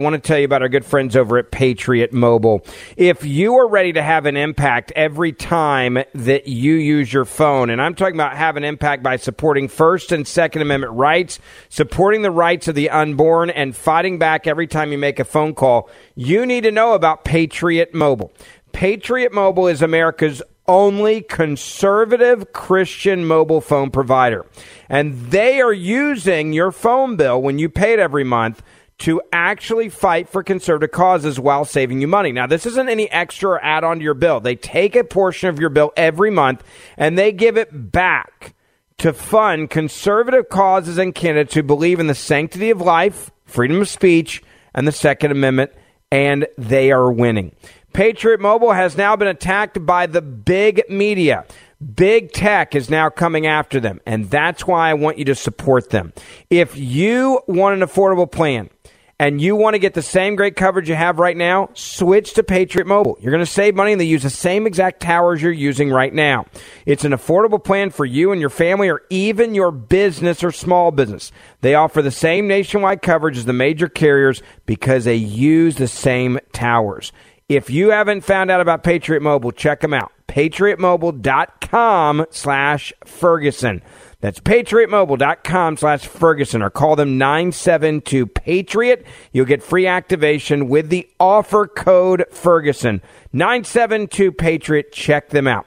I 0.00 0.02
want 0.02 0.14
to 0.14 0.26
tell 0.26 0.40
you 0.40 0.44
about 0.44 0.62
our 0.62 0.68
good 0.68 0.84
friends 0.84 1.14
over 1.14 1.38
at 1.38 1.52
Patriot 1.52 2.12
Mobile. 2.12 2.66
If 2.96 3.24
you 3.24 3.54
are 3.58 3.68
ready 3.68 3.92
to 3.92 4.02
have 4.02 4.26
an 4.26 4.36
impact 4.36 4.90
every 4.96 5.30
time 5.30 6.02
that 6.14 6.48
you 6.48 6.74
use 6.74 7.12
your 7.12 7.24
phone, 7.24 7.70
and 7.70 7.80
I'm 7.80 7.94
talking 7.94 8.16
about 8.16 8.36
have 8.36 8.56
an 8.56 8.64
impact 8.64 9.04
by 9.04 9.14
supporting 9.14 9.68
First 9.68 10.10
and 10.10 10.26
Second 10.26 10.62
Amendment 10.62 10.94
rights, 10.94 11.38
supporting 11.68 12.22
the 12.22 12.32
rights 12.32 12.66
of 12.66 12.74
the 12.74 12.90
unborn, 12.90 13.50
and 13.50 13.76
fighting 13.76 14.18
back 14.18 14.48
every 14.48 14.66
time 14.66 14.90
you 14.90 14.98
make 14.98 15.20
a 15.20 15.24
phone 15.24 15.54
call, 15.54 15.88
you 16.16 16.44
need 16.44 16.62
to 16.62 16.72
know 16.72 16.94
about 16.94 17.24
Patriot 17.24 17.94
Mobile. 17.94 18.32
Patriot 18.72 19.32
Mobile 19.32 19.68
is 19.68 19.80
America's 19.80 20.42
only 20.66 21.20
conservative 21.20 22.52
Christian 22.52 23.24
mobile 23.26 23.60
phone 23.60 23.92
provider. 23.92 24.44
And 24.88 25.30
they 25.30 25.60
are 25.60 25.72
using 25.72 26.52
your 26.52 26.72
phone 26.72 27.14
bill 27.14 27.40
when 27.40 27.60
you 27.60 27.68
pay 27.68 27.92
it 27.92 28.00
every 28.00 28.24
month 28.24 28.60
to 28.98 29.20
actually 29.32 29.88
fight 29.88 30.28
for 30.28 30.42
conservative 30.42 30.92
causes 30.92 31.40
while 31.40 31.64
saving 31.64 32.00
you 32.00 32.06
money. 32.06 32.32
Now, 32.32 32.46
this 32.46 32.66
isn't 32.66 32.88
any 32.88 33.10
extra 33.10 33.50
or 33.50 33.64
add 33.64 33.84
on 33.84 33.98
to 33.98 34.04
your 34.04 34.14
bill. 34.14 34.40
They 34.40 34.56
take 34.56 34.94
a 34.94 35.04
portion 35.04 35.48
of 35.48 35.58
your 35.58 35.70
bill 35.70 35.92
every 35.96 36.30
month 36.30 36.62
and 36.96 37.18
they 37.18 37.32
give 37.32 37.56
it 37.56 37.92
back 37.92 38.54
to 38.98 39.12
fund 39.12 39.70
conservative 39.70 40.48
causes 40.48 40.98
and 40.98 41.14
candidates 41.14 41.54
who 41.54 41.62
believe 41.62 41.98
in 41.98 42.06
the 42.06 42.14
sanctity 42.14 42.70
of 42.70 42.80
life, 42.80 43.30
freedom 43.44 43.80
of 43.80 43.88
speech, 43.88 44.42
and 44.74 44.86
the 44.86 44.92
Second 44.92 45.32
Amendment, 45.32 45.72
and 46.10 46.46
they 46.56 46.92
are 46.92 47.10
winning. 47.10 47.54
Patriot 47.92 48.40
Mobile 48.40 48.72
has 48.72 48.96
now 48.96 49.14
been 49.16 49.28
attacked 49.28 49.84
by 49.84 50.06
the 50.06 50.22
big 50.22 50.82
media. 50.88 51.44
Big 51.84 52.32
tech 52.32 52.74
is 52.74 52.88
now 52.88 53.10
coming 53.10 53.46
after 53.46 53.80
them, 53.80 54.00
and 54.06 54.30
that's 54.30 54.66
why 54.66 54.90
I 54.90 54.94
want 54.94 55.18
you 55.18 55.24
to 55.26 55.34
support 55.34 55.90
them. 55.90 56.12
If 56.48 56.76
you 56.76 57.40
want 57.46 57.80
an 57.80 57.86
affordable 57.86 58.30
plan, 58.30 58.70
and 59.18 59.40
you 59.40 59.54
want 59.54 59.74
to 59.74 59.78
get 59.78 59.94
the 59.94 60.02
same 60.02 60.34
great 60.34 60.56
coverage 60.56 60.88
you 60.88 60.94
have 60.94 61.18
right 61.18 61.36
now, 61.36 61.68
switch 61.74 62.34
to 62.34 62.42
Patriot 62.42 62.86
Mobile. 62.86 63.16
You're 63.20 63.30
going 63.30 63.44
to 63.44 63.50
save 63.50 63.74
money 63.74 63.92
and 63.92 64.00
they 64.00 64.06
use 64.06 64.24
the 64.24 64.30
same 64.30 64.66
exact 64.66 65.00
towers 65.00 65.40
you're 65.40 65.52
using 65.52 65.90
right 65.90 66.12
now. 66.12 66.46
It's 66.84 67.04
an 67.04 67.12
affordable 67.12 67.62
plan 67.62 67.90
for 67.90 68.04
you 68.04 68.32
and 68.32 68.40
your 68.40 68.50
family 68.50 68.88
or 68.88 69.02
even 69.10 69.54
your 69.54 69.70
business 69.70 70.42
or 70.42 70.50
small 70.50 70.90
business. 70.90 71.30
They 71.60 71.74
offer 71.74 72.02
the 72.02 72.10
same 72.10 72.48
nationwide 72.48 73.02
coverage 73.02 73.38
as 73.38 73.44
the 73.44 73.52
major 73.52 73.88
carriers 73.88 74.42
because 74.66 75.04
they 75.04 75.14
use 75.14 75.76
the 75.76 75.88
same 75.88 76.40
towers. 76.52 77.12
If 77.54 77.70
you 77.70 77.90
haven't 77.90 78.22
found 78.22 78.50
out 78.50 78.60
about 78.60 78.82
Patriot 78.82 79.20
Mobile, 79.20 79.52
check 79.52 79.80
them 79.80 79.94
out. 79.94 80.12
PatriotMobile.com 80.28 82.26
slash 82.30 82.92
Ferguson. 83.04 83.82
That's 84.20 84.40
patriotmobile.com 84.40 85.76
slash 85.76 86.06
Ferguson 86.06 86.62
or 86.62 86.70
call 86.70 86.96
them 86.96 87.18
972 87.18 88.26
Patriot. 88.26 89.06
You'll 89.32 89.44
get 89.44 89.62
free 89.62 89.86
activation 89.86 90.68
with 90.68 90.88
the 90.88 91.08
offer 91.20 91.66
code 91.66 92.24
Ferguson. 92.32 93.02
972 93.32 94.32
Patriot. 94.32 94.92
Check 94.92 95.28
them 95.28 95.46
out. 95.46 95.66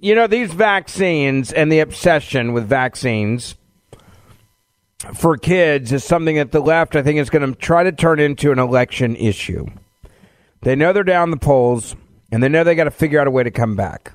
You 0.00 0.14
know, 0.14 0.26
these 0.26 0.52
vaccines 0.52 1.52
and 1.52 1.70
the 1.70 1.80
obsession 1.80 2.52
with 2.52 2.68
vaccines 2.68 3.56
for 5.14 5.36
kids 5.36 5.92
is 5.92 6.04
something 6.04 6.36
that 6.36 6.52
the 6.52 6.60
left, 6.60 6.96
I 6.96 7.02
think, 7.02 7.18
is 7.18 7.30
going 7.30 7.52
to 7.52 7.58
try 7.58 7.82
to 7.84 7.92
turn 7.92 8.18
into 8.18 8.52
an 8.52 8.58
election 8.58 9.16
issue. 9.16 9.66
They 10.62 10.74
know 10.74 10.92
they're 10.92 11.04
down 11.04 11.30
the 11.30 11.36
polls, 11.36 11.94
and 12.32 12.42
they 12.42 12.48
know 12.48 12.64
they 12.64 12.74
got 12.74 12.84
to 12.84 12.90
figure 12.90 13.20
out 13.20 13.26
a 13.26 13.30
way 13.30 13.42
to 13.42 13.50
come 13.50 13.76
back. 13.76 14.12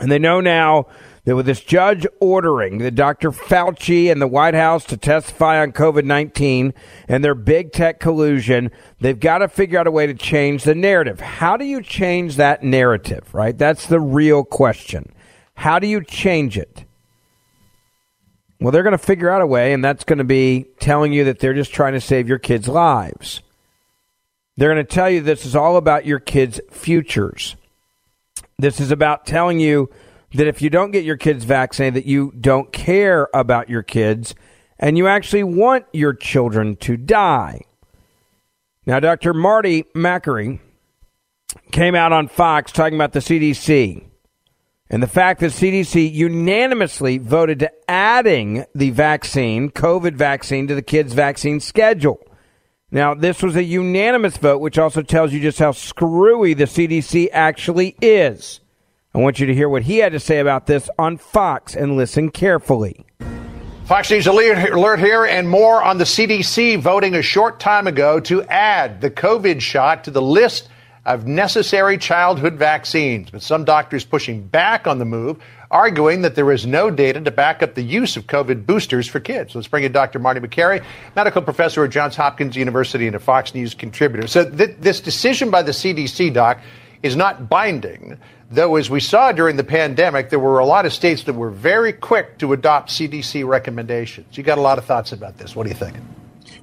And 0.00 0.10
they 0.10 0.18
know 0.18 0.40
now 0.40 0.86
that 1.28 1.36
with 1.36 1.44
this 1.44 1.60
judge 1.60 2.06
ordering 2.20 2.78
the 2.78 2.90
Dr. 2.90 3.32
Fauci 3.32 4.10
and 4.10 4.18
the 4.18 4.26
White 4.26 4.54
House 4.54 4.86
to 4.86 4.96
testify 4.96 5.60
on 5.60 5.72
COVID 5.72 6.06
19 6.06 6.72
and 7.06 7.22
their 7.22 7.34
big 7.34 7.70
tech 7.70 8.00
collusion, 8.00 8.70
they've 8.98 9.20
got 9.20 9.38
to 9.38 9.48
figure 9.48 9.78
out 9.78 9.86
a 9.86 9.90
way 9.90 10.06
to 10.06 10.14
change 10.14 10.64
the 10.64 10.74
narrative. 10.74 11.20
How 11.20 11.58
do 11.58 11.66
you 11.66 11.82
change 11.82 12.36
that 12.36 12.62
narrative, 12.62 13.34
right? 13.34 13.58
That's 13.58 13.86
the 13.88 14.00
real 14.00 14.42
question. 14.42 15.12
How 15.52 15.78
do 15.78 15.86
you 15.86 16.02
change 16.02 16.56
it? 16.56 16.86
Well, 18.58 18.72
they're 18.72 18.82
going 18.82 18.92
to 18.92 18.98
figure 18.98 19.28
out 19.28 19.42
a 19.42 19.46
way, 19.46 19.74
and 19.74 19.84
that's 19.84 20.04
going 20.04 20.20
to 20.20 20.24
be 20.24 20.64
telling 20.80 21.12
you 21.12 21.24
that 21.24 21.40
they're 21.40 21.52
just 21.52 21.74
trying 21.74 21.92
to 21.92 22.00
save 22.00 22.26
your 22.26 22.38
kids' 22.38 22.68
lives. 22.68 23.42
They're 24.56 24.72
going 24.72 24.86
to 24.86 24.94
tell 24.94 25.10
you 25.10 25.20
this 25.20 25.44
is 25.44 25.54
all 25.54 25.76
about 25.76 26.06
your 26.06 26.20
kids' 26.20 26.58
futures. 26.70 27.54
This 28.58 28.80
is 28.80 28.90
about 28.90 29.26
telling 29.26 29.60
you 29.60 29.90
that 30.34 30.46
if 30.46 30.60
you 30.60 30.70
don't 30.70 30.90
get 30.90 31.04
your 31.04 31.16
kids 31.16 31.44
vaccinated, 31.44 31.94
that 31.94 32.08
you 32.08 32.32
don't 32.38 32.72
care 32.72 33.28
about 33.32 33.68
your 33.68 33.82
kids 33.82 34.34
and 34.78 34.96
you 34.96 35.06
actually 35.06 35.44
want 35.44 35.86
your 35.92 36.14
children 36.14 36.76
to 36.76 36.96
die. 36.96 37.62
Now, 38.86 39.00
Dr. 39.00 39.34
Marty 39.34 39.84
Makary 39.94 40.60
came 41.72 41.94
out 41.94 42.12
on 42.12 42.28
Fox 42.28 42.72
talking 42.72 42.94
about 42.94 43.12
the 43.12 43.20
CDC 43.20 44.04
and 44.90 45.02
the 45.02 45.06
fact 45.06 45.40
that 45.40 45.52
CDC 45.52 46.12
unanimously 46.12 47.18
voted 47.18 47.58
to 47.58 47.72
adding 47.88 48.64
the 48.74 48.90
vaccine, 48.90 49.70
COVID 49.70 50.14
vaccine, 50.14 50.66
to 50.68 50.74
the 50.74 50.82
kids' 50.82 51.12
vaccine 51.12 51.60
schedule. 51.60 52.20
Now, 52.90 53.14
this 53.14 53.42
was 53.42 53.54
a 53.56 53.64
unanimous 53.64 54.38
vote, 54.38 54.60
which 54.60 54.78
also 54.78 55.02
tells 55.02 55.32
you 55.32 55.40
just 55.40 55.58
how 55.58 55.72
screwy 55.72 56.54
the 56.54 56.64
CDC 56.64 57.28
actually 57.32 57.96
is. 58.00 58.60
I 59.14 59.18
want 59.18 59.40
you 59.40 59.46
to 59.46 59.54
hear 59.54 59.68
what 59.68 59.84
he 59.84 59.98
had 59.98 60.12
to 60.12 60.20
say 60.20 60.38
about 60.38 60.66
this 60.66 60.90
on 60.98 61.16
Fox 61.16 61.74
and 61.74 61.96
listen 61.96 62.30
carefully. 62.30 63.06
Fox 63.86 64.10
News 64.10 64.26
alert 64.26 65.00
here 65.00 65.24
and 65.24 65.48
more 65.48 65.82
on 65.82 65.96
the 65.96 66.04
CDC 66.04 66.78
voting 66.78 67.14
a 67.14 67.22
short 67.22 67.58
time 67.58 67.86
ago 67.86 68.20
to 68.20 68.42
add 68.44 69.00
the 69.00 69.10
COVID 69.10 69.62
shot 69.62 70.04
to 70.04 70.10
the 70.10 70.20
list 70.20 70.68
of 71.06 71.26
necessary 71.26 71.96
childhood 71.96 72.56
vaccines. 72.56 73.30
But 73.30 73.40
some 73.40 73.64
doctors 73.64 74.04
pushing 74.04 74.42
back 74.46 74.86
on 74.86 74.98
the 74.98 75.06
move, 75.06 75.38
arguing 75.70 76.20
that 76.20 76.34
there 76.34 76.52
is 76.52 76.66
no 76.66 76.90
data 76.90 77.18
to 77.22 77.30
back 77.30 77.62
up 77.62 77.74
the 77.74 77.82
use 77.82 78.14
of 78.18 78.26
COVID 78.26 78.66
boosters 78.66 79.08
for 79.08 79.20
kids. 79.20 79.54
Let's 79.54 79.68
bring 79.68 79.84
in 79.84 79.92
Dr. 79.92 80.18
Marty 80.18 80.40
Makary, 80.40 80.84
medical 81.16 81.40
professor 81.40 81.82
at 81.82 81.90
Johns 81.90 82.14
Hopkins 82.14 82.56
University 82.56 83.06
and 83.06 83.16
a 83.16 83.18
Fox 83.18 83.54
News 83.54 83.72
contributor. 83.72 84.28
So 84.28 84.50
th- 84.50 84.76
this 84.80 85.00
decision 85.00 85.50
by 85.50 85.62
the 85.62 85.72
CDC, 85.72 86.34
doc, 86.34 86.58
is 87.02 87.16
not 87.16 87.48
binding. 87.48 88.18
Though, 88.50 88.76
as 88.76 88.88
we 88.88 89.00
saw 89.00 89.32
during 89.32 89.56
the 89.56 89.64
pandemic, 89.64 90.30
there 90.30 90.38
were 90.38 90.58
a 90.58 90.66
lot 90.66 90.86
of 90.86 90.92
states 90.92 91.24
that 91.24 91.34
were 91.34 91.50
very 91.50 91.92
quick 91.92 92.38
to 92.38 92.52
adopt 92.52 92.90
CDC 92.90 93.46
recommendations. 93.46 94.36
You 94.36 94.42
got 94.42 94.58
a 94.58 94.62
lot 94.62 94.78
of 94.78 94.84
thoughts 94.84 95.12
about 95.12 95.36
this. 95.36 95.54
What 95.54 95.64
do 95.64 95.68
you 95.68 95.76
think? 95.76 95.96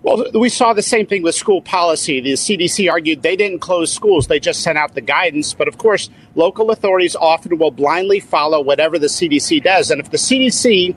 Well, 0.01 0.23
we 0.33 0.49
saw 0.49 0.73
the 0.73 0.83
same 0.83 1.07
thing 1.07 1.23
with 1.23 1.33
school 1.33 1.61
policy. 1.61 2.21
The 2.21 2.33
CDC 2.33 2.91
argued 2.91 3.23
they 3.23 3.35
didn't 3.35 3.59
close 3.59 3.91
schools, 3.91 4.27
they 4.27 4.39
just 4.39 4.61
sent 4.61 4.77
out 4.77 4.93
the 4.93 5.01
guidance. 5.01 5.53
But 5.53 5.67
of 5.67 5.79
course, 5.79 6.09
local 6.35 6.69
authorities 6.69 7.15
often 7.15 7.57
will 7.57 7.71
blindly 7.71 8.19
follow 8.19 8.61
whatever 8.61 8.99
the 8.99 9.07
CDC 9.07 9.63
does. 9.63 9.89
And 9.89 9.99
if 9.99 10.11
the 10.11 10.17
CDC 10.17 10.95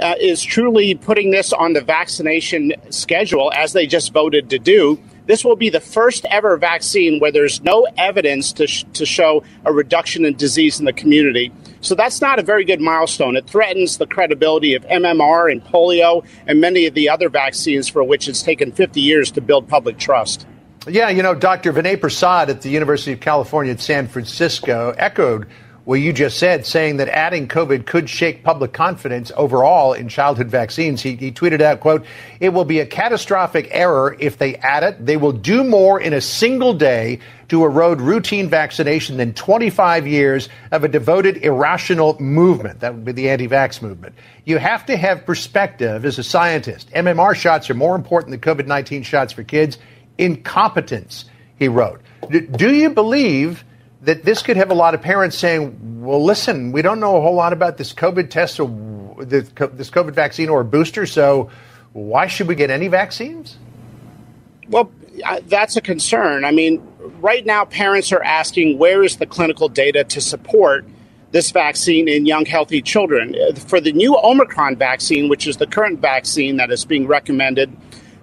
uh, 0.00 0.14
is 0.20 0.42
truly 0.42 0.94
putting 0.94 1.32
this 1.32 1.52
on 1.52 1.72
the 1.72 1.80
vaccination 1.80 2.72
schedule, 2.90 3.52
as 3.56 3.72
they 3.72 3.86
just 3.86 4.12
voted 4.12 4.50
to 4.50 4.58
do, 4.58 5.00
this 5.28 5.44
will 5.44 5.56
be 5.56 5.68
the 5.68 5.78
first 5.78 6.24
ever 6.30 6.56
vaccine 6.56 7.20
where 7.20 7.30
there's 7.30 7.62
no 7.62 7.86
evidence 7.98 8.50
to, 8.54 8.66
sh- 8.66 8.84
to 8.94 9.04
show 9.04 9.44
a 9.66 9.72
reduction 9.72 10.24
in 10.24 10.34
disease 10.34 10.80
in 10.80 10.86
the 10.86 10.92
community. 10.92 11.52
So 11.82 11.94
that's 11.94 12.22
not 12.22 12.38
a 12.38 12.42
very 12.42 12.64
good 12.64 12.80
milestone. 12.80 13.36
It 13.36 13.46
threatens 13.46 13.98
the 13.98 14.06
credibility 14.06 14.74
of 14.74 14.84
MMR 14.84 15.52
and 15.52 15.62
polio 15.62 16.26
and 16.46 16.62
many 16.62 16.86
of 16.86 16.94
the 16.94 17.10
other 17.10 17.28
vaccines 17.28 17.88
for 17.88 18.02
which 18.02 18.26
it's 18.26 18.42
taken 18.42 18.72
50 18.72 19.02
years 19.02 19.30
to 19.32 19.42
build 19.42 19.68
public 19.68 19.98
trust. 19.98 20.46
Yeah, 20.86 21.10
you 21.10 21.22
know, 21.22 21.34
Dr. 21.34 21.74
Vinay 21.74 22.00
Prasad 22.00 22.48
at 22.48 22.62
the 22.62 22.70
University 22.70 23.12
of 23.12 23.20
California 23.20 23.72
at 23.72 23.80
San 23.80 24.08
Francisco 24.08 24.94
echoed 24.96 25.46
what 25.88 26.02
you 26.02 26.12
just 26.12 26.36
said, 26.36 26.66
saying 26.66 26.98
that 26.98 27.08
adding 27.08 27.48
COVID 27.48 27.86
could 27.86 28.10
shake 28.10 28.44
public 28.44 28.74
confidence 28.74 29.32
overall 29.38 29.94
in 29.94 30.10
childhood 30.10 30.48
vaccines. 30.48 31.00
He, 31.00 31.16
he, 31.16 31.32
tweeted 31.32 31.62
out, 31.62 31.80
quote, 31.80 32.04
it 32.40 32.50
will 32.50 32.66
be 32.66 32.80
a 32.80 32.84
catastrophic 32.84 33.68
error 33.70 34.14
if 34.20 34.36
they 34.36 34.56
add 34.56 34.82
it. 34.82 35.06
They 35.06 35.16
will 35.16 35.32
do 35.32 35.64
more 35.64 35.98
in 35.98 36.12
a 36.12 36.20
single 36.20 36.74
day 36.74 37.20
to 37.48 37.64
erode 37.64 38.02
routine 38.02 38.50
vaccination 38.50 39.16
than 39.16 39.32
25 39.32 40.06
years 40.06 40.50
of 40.72 40.84
a 40.84 40.88
devoted, 40.88 41.38
irrational 41.38 42.20
movement. 42.20 42.80
That 42.80 42.92
would 42.92 43.06
be 43.06 43.12
the 43.12 43.30
anti-vax 43.30 43.80
movement. 43.80 44.14
You 44.44 44.58
have 44.58 44.84
to 44.86 44.96
have 44.98 45.24
perspective 45.24 46.04
as 46.04 46.18
a 46.18 46.22
scientist. 46.22 46.90
MMR 46.90 47.34
shots 47.34 47.70
are 47.70 47.74
more 47.74 47.96
important 47.96 48.32
than 48.32 48.40
COVID-19 48.40 49.06
shots 49.06 49.32
for 49.32 49.42
kids. 49.42 49.78
Incompetence, 50.18 51.24
he 51.58 51.68
wrote. 51.68 52.02
do 52.28 52.74
you 52.74 52.90
believe 52.90 53.64
that 54.02 54.24
this 54.24 54.42
could 54.42 54.56
have 54.56 54.70
a 54.70 54.74
lot 54.74 54.94
of 54.94 55.02
parents 55.02 55.36
saying, 55.36 56.00
well, 56.04 56.24
listen, 56.24 56.72
we 56.72 56.82
don't 56.82 57.00
know 57.00 57.16
a 57.16 57.20
whole 57.20 57.34
lot 57.34 57.52
about 57.52 57.76
this 57.78 57.92
COVID 57.92 58.30
test 58.30 58.60
or 58.60 58.68
this 59.24 59.50
COVID 59.90 60.12
vaccine 60.12 60.48
or 60.48 60.62
booster, 60.62 61.06
so 61.06 61.50
why 61.92 62.26
should 62.26 62.46
we 62.46 62.54
get 62.54 62.70
any 62.70 62.88
vaccines? 62.88 63.56
Well, 64.68 64.92
that's 65.44 65.76
a 65.76 65.80
concern. 65.80 66.44
I 66.44 66.52
mean, 66.52 66.86
right 67.20 67.44
now, 67.44 67.64
parents 67.64 68.12
are 68.12 68.22
asking 68.22 68.78
where 68.78 69.02
is 69.02 69.16
the 69.16 69.26
clinical 69.26 69.68
data 69.68 70.04
to 70.04 70.20
support 70.20 70.84
this 71.32 71.50
vaccine 71.50 72.08
in 72.08 72.24
young, 72.24 72.46
healthy 72.46 72.80
children? 72.80 73.34
For 73.56 73.80
the 73.80 73.92
new 73.92 74.16
Omicron 74.16 74.76
vaccine, 74.76 75.28
which 75.28 75.46
is 75.46 75.56
the 75.56 75.66
current 75.66 76.00
vaccine 76.00 76.56
that 76.58 76.70
is 76.70 76.84
being 76.84 77.06
recommended, 77.08 77.76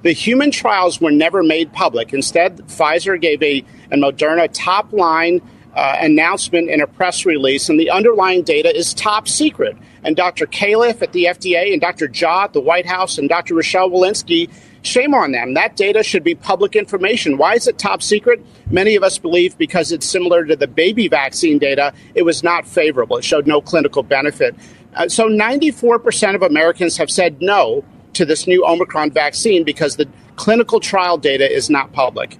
the 0.03 0.13
human 0.13 0.51
trials 0.51 1.01
were 1.01 1.11
never 1.11 1.43
made 1.43 1.73
public. 1.73 2.13
Instead, 2.13 2.57
Pfizer 2.67 3.19
gave 3.19 3.43
a 3.43 3.65
and 3.91 4.01
Moderna 4.01 4.47
top 4.53 4.93
line 4.93 5.41
uh, 5.75 5.97
announcement 5.99 6.69
in 6.69 6.81
a 6.81 6.87
press 6.87 7.25
release, 7.25 7.69
and 7.69 7.79
the 7.79 7.89
underlying 7.89 8.43
data 8.43 8.75
is 8.75 8.93
top 8.93 9.27
secret. 9.27 9.77
And 10.03 10.15
Dr. 10.15 10.45
Califf 10.45 11.01
at 11.01 11.11
the 11.11 11.25
FDA, 11.25 11.73
and 11.73 11.81
Dr. 11.81 12.07
Jha 12.07 12.45
at 12.45 12.53
the 12.53 12.61
White 12.61 12.85
House, 12.85 13.17
and 13.17 13.27
Dr. 13.27 13.55
Rochelle 13.55 13.89
Walensky, 13.89 14.49
shame 14.83 15.13
on 15.13 15.31
them. 15.31 15.53
That 15.55 15.75
data 15.75 16.03
should 16.03 16.23
be 16.23 16.35
public 16.35 16.75
information. 16.75 17.37
Why 17.37 17.55
is 17.55 17.67
it 17.67 17.77
top 17.77 18.01
secret? 18.01 18.45
Many 18.69 18.95
of 18.95 19.03
us 19.03 19.17
believe 19.17 19.57
because 19.57 19.91
it's 19.91 20.05
similar 20.05 20.45
to 20.45 20.55
the 20.55 20.67
baby 20.67 21.07
vaccine 21.07 21.57
data, 21.57 21.93
it 22.13 22.21
was 22.21 22.43
not 22.43 22.67
favorable. 22.67 23.17
It 23.17 23.23
showed 23.23 23.47
no 23.47 23.61
clinical 23.61 24.03
benefit. 24.03 24.55
Uh, 24.93 25.09
so 25.09 25.27
94% 25.27 26.35
of 26.35 26.41
Americans 26.41 26.95
have 26.97 27.09
said 27.09 27.41
no 27.41 27.83
to 28.13 28.23
this 28.23 28.47
new 28.47 28.65
Omicron 28.65 29.11
vaccine 29.11 29.63
because 29.63 29.97
the 29.97 30.07
clinical 30.37 30.79
trial 30.79 31.17
data 31.17 31.51
is 31.51 31.69
not 31.69 31.91
public 31.91 32.37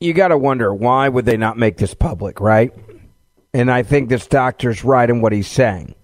you 0.00 0.12
got 0.12 0.28
to 0.28 0.38
wonder 0.38 0.72
why 0.72 1.08
would 1.08 1.24
they 1.24 1.36
not 1.36 1.58
make 1.58 1.76
this 1.76 1.94
public, 1.94 2.40
right? 2.40 2.72
And 3.52 3.70
I 3.70 3.82
think 3.82 4.08
this 4.08 4.26
doctor's 4.26 4.84
right 4.84 5.08
in 5.08 5.20
what 5.20 5.32
he's 5.32 5.48
saying. 5.48 5.94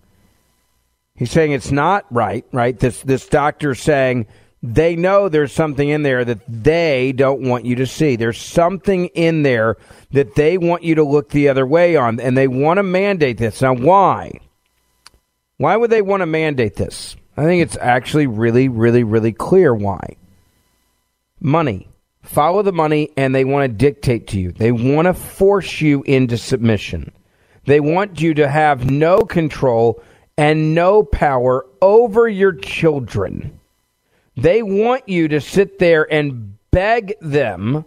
He's 1.14 1.30
saying 1.30 1.52
it's 1.52 1.70
not 1.70 2.06
right, 2.10 2.44
right? 2.50 2.76
This 2.78 3.00
this 3.02 3.28
doctor's 3.28 3.80
saying 3.80 4.26
they 4.62 4.96
know 4.96 5.28
there's 5.28 5.52
something 5.52 5.88
in 5.88 6.02
there 6.02 6.24
that 6.24 6.40
they 6.48 7.12
don't 7.12 7.42
want 7.42 7.66
you 7.66 7.76
to 7.76 7.86
see. 7.86 8.16
There's 8.16 8.40
something 8.40 9.06
in 9.08 9.42
there 9.42 9.76
that 10.10 10.34
they 10.34 10.58
want 10.58 10.82
you 10.82 10.96
to 10.96 11.04
look 11.04 11.28
the 11.28 11.48
other 11.48 11.66
way 11.66 11.94
on, 11.96 12.18
and 12.18 12.36
they 12.36 12.48
want 12.48 12.78
to 12.78 12.82
mandate 12.82 13.38
this. 13.38 13.62
Now, 13.62 13.74
why? 13.74 14.40
Why 15.58 15.76
would 15.76 15.90
they 15.90 16.02
want 16.02 16.22
to 16.22 16.26
mandate 16.26 16.74
this? 16.74 17.14
I 17.36 17.44
think 17.44 17.62
it's 17.62 17.76
actually 17.76 18.26
really, 18.26 18.68
really, 18.68 19.04
really 19.04 19.32
clear 19.32 19.72
why. 19.72 20.16
Money 21.40 21.88
follow 22.24 22.62
the 22.62 22.72
money 22.72 23.10
and 23.16 23.34
they 23.34 23.44
want 23.44 23.70
to 23.70 23.76
dictate 23.76 24.26
to 24.28 24.40
you. 24.40 24.52
They 24.52 24.72
want 24.72 25.06
to 25.06 25.14
force 25.14 25.80
you 25.80 26.02
into 26.02 26.36
submission. 26.36 27.12
They 27.66 27.80
want 27.80 28.20
you 28.20 28.34
to 28.34 28.48
have 28.48 28.90
no 28.90 29.20
control 29.20 30.02
and 30.36 30.74
no 30.74 31.02
power 31.02 31.66
over 31.80 32.28
your 32.28 32.52
children. 32.52 33.60
They 34.36 34.62
want 34.62 35.08
you 35.08 35.28
to 35.28 35.40
sit 35.40 35.78
there 35.78 36.12
and 36.12 36.58
beg 36.70 37.14
them 37.20 37.84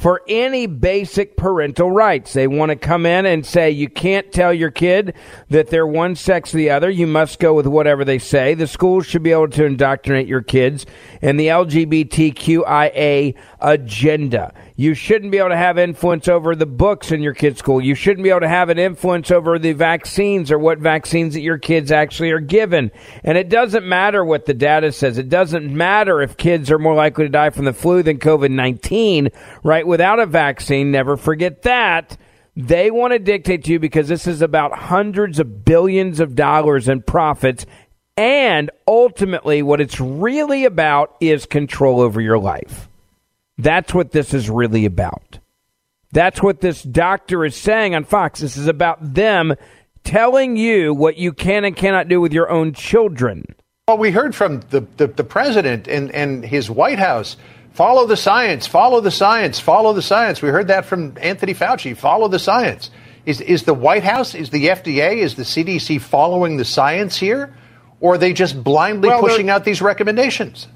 for 0.00 0.22
any 0.26 0.66
basic 0.66 1.36
parental 1.36 1.90
rights. 1.90 2.32
They 2.32 2.46
want 2.46 2.70
to 2.70 2.76
come 2.76 3.04
in 3.04 3.26
and 3.26 3.44
say, 3.44 3.70
you 3.70 3.90
can't 3.90 4.32
tell 4.32 4.50
your 4.52 4.70
kid 4.70 5.14
that 5.50 5.66
they're 5.68 5.86
one 5.86 6.16
sex 6.16 6.54
or 6.54 6.56
the 6.56 6.70
other. 6.70 6.88
You 6.88 7.06
must 7.06 7.38
go 7.38 7.52
with 7.52 7.66
whatever 7.66 8.02
they 8.02 8.18
say. 8.18 8.54
The 8.54 8.66
schools 8.66 9.04
should 9.04 9.22
be 9.22 9.32
able 9.32 9.50
to 9.50 9.66
indoctrinate 9.66 10.26
your 10.26 10.40
kids 10.40 10.86
in 11.20 11.36
the 11.36 11.48
LGBTQIA 11.48 13.34
agenda. 13.60 14.54
You 14.80 14.94
shouldn't 14.94 15.30
be 15.30 15.36
able 15.36 15.50
to 15.50 15.58
have 15.58 15.76
influence 15.76 16.26
over 16.26 16.56
the 16.56 16.64
books 16.64 17.12
in 17.12 17.20
your 17.20 17.34
kid's 17.34 17.58
school. 17.58 17.82
You 17.82 17.94
shouldn't 17.94 18.24
be 18.24 18.30
able 18.30 18.40
to 18.40 18.48
have 18.48 18.70
an 18.70 18.78
influence 18.78 19.30
over 19.30 19.58
the 19.58 19.74
vaccines 19.74 20.50
or 20.50 20.58
what 20.58 20.78
vaccines 20.78 21.34
that 21.34 21.42
your 21.42 21.58
kids 21.58 21.92
actually 21.92 22.30
are 22.30 22.40
given. 22.40 22.90
And 23.22 23.36
it 23.36 23.50
doesn't 23.50 23.84
matter 23.84 24.24
what 24.24 24.46
the 24.46 24.54
data 24.54 24.90
says. 24.92 25.18
It 25.18 25.28
doesn't 25.28 25.70
matter 25.70 26.22
if 26.22 26.38
kids 26.38 26.70
are 26.70 26.78
more 26.78 26.94
likely 26.94 27.26
to 27.26 27.28
die 27.28 27.50
from 27.50 27.66
the 27.66 27.74
flu 27.74 28.02
than 28.02 28.18
COVID 28.18 28.52
19, 28.52 29.28
right? 29.62 29.86
Without 29.86 30.18
a 30.18 30.24
vaccine, 30.24 30.90
never 30.90 31.18
forget 31.18 31.60
that. 31.64 32.16
They 32.56 32.90
want 32.90 33.12
to 33.12 33.18
dictate 33.18 33.64
to 33.64 33.72
you 33.72 33.80
because 33.80 34.08
this 34.08 34.26
is 34.26 34.40
about 34.40 34.72
hundreds 34.72 35.38
of 35.38 35.62
billions 35.62 36.20
of 36.20 36.34
dollars 36.34 36.88
in 36.88 37.02
profits. 37.02 37.66
And 38.16 38.70
ultimately, 38.88 39.62
what 39.62 39.82
it's 39.82 40.00
really 40.00 40.64
about 40.64 41.16
is 41.20 41.44
control 41.44 42.00
over 42.00 42.18
your 42.22 42.38
life. 42.38 42.89
That's 43.62 43.94
what 43.94 44.12
this 44.12 44.34
is 44.34 44.48
really 44.48 44.84
about. 44.84 45.38
That's 46.12 46.42
what 46.42 46.60
this 46.60 46.82
doctor 46.82 47.44
is 47.44 47.54
saying 47.54 47.94
on 47.94 48.04
Fox. 48.04 48.40
This 48.40 48.56
is 48.56 48.66
about 48.66 49.14
them 49.14 49.54
telling 50.02 50.56
you 50.56 50.92
what 50.94 51.16
you 51.16 51.32
can 51.32 51.64
and 51.64 51.76
cannot 51.76 52.08
do 52.08 52.20
with 52.20 52.32
your 52.32 52.50
own 52.50 52.72
children. 52.72 53.44
Well, 53.86 53.98
we 53.98 54.10
heard 54.10 54.34
from 54.34 54.60
the, 54.70 54.80
the, 54.96 55.08
the 55.08 55.24
president 55.24 55.88
and, 55.88 56.10
and 56.12 56.44
his 56.44 56.70
White 56.70 56.98
House 56.98 57.36
follow 57.72 58.06
the 58.06 58.16
science, 58.16 58.66
follow 58.66 59.00
the 59.00 59.10
science, 59.10 59.60
follow 59.60 59.92
the 59.92 60.02
science. 60.02 60.42
We 60.42 60.48
heard 60.48 60.68
that 60.68 60.84
from 60.84 61.16
Anthony 61.20 61.54
Fauci 61.54 61.96
follow 61.96 62.28
the 62.28 62.38
science. 62.38 62.90
Is, 63.26 63.40
is 63.40 63.64
the 63.64 63.74
White 63.74 64.02
House, 64.02 64.34
is 64.34 64.50
the 64.50 64.68
FDA, 64.68 65.16
is 65.16 65.34
the 65.34 65.42
CDC 65.42 66.00
following 66.00 66.56
the 66.56 66.64
science 66.64 67.16
here? 67.16 67.54
Or 68.00 68.14
are 68.14 68.18
they 68.18 68.32
just 68.32 68.62
blindly 68.64 69.10
well, 69.10 69.20
pushing 69.20 69.50
out 69.50 69.64
these 69.64 69.82
recommendations? 69.82 70.66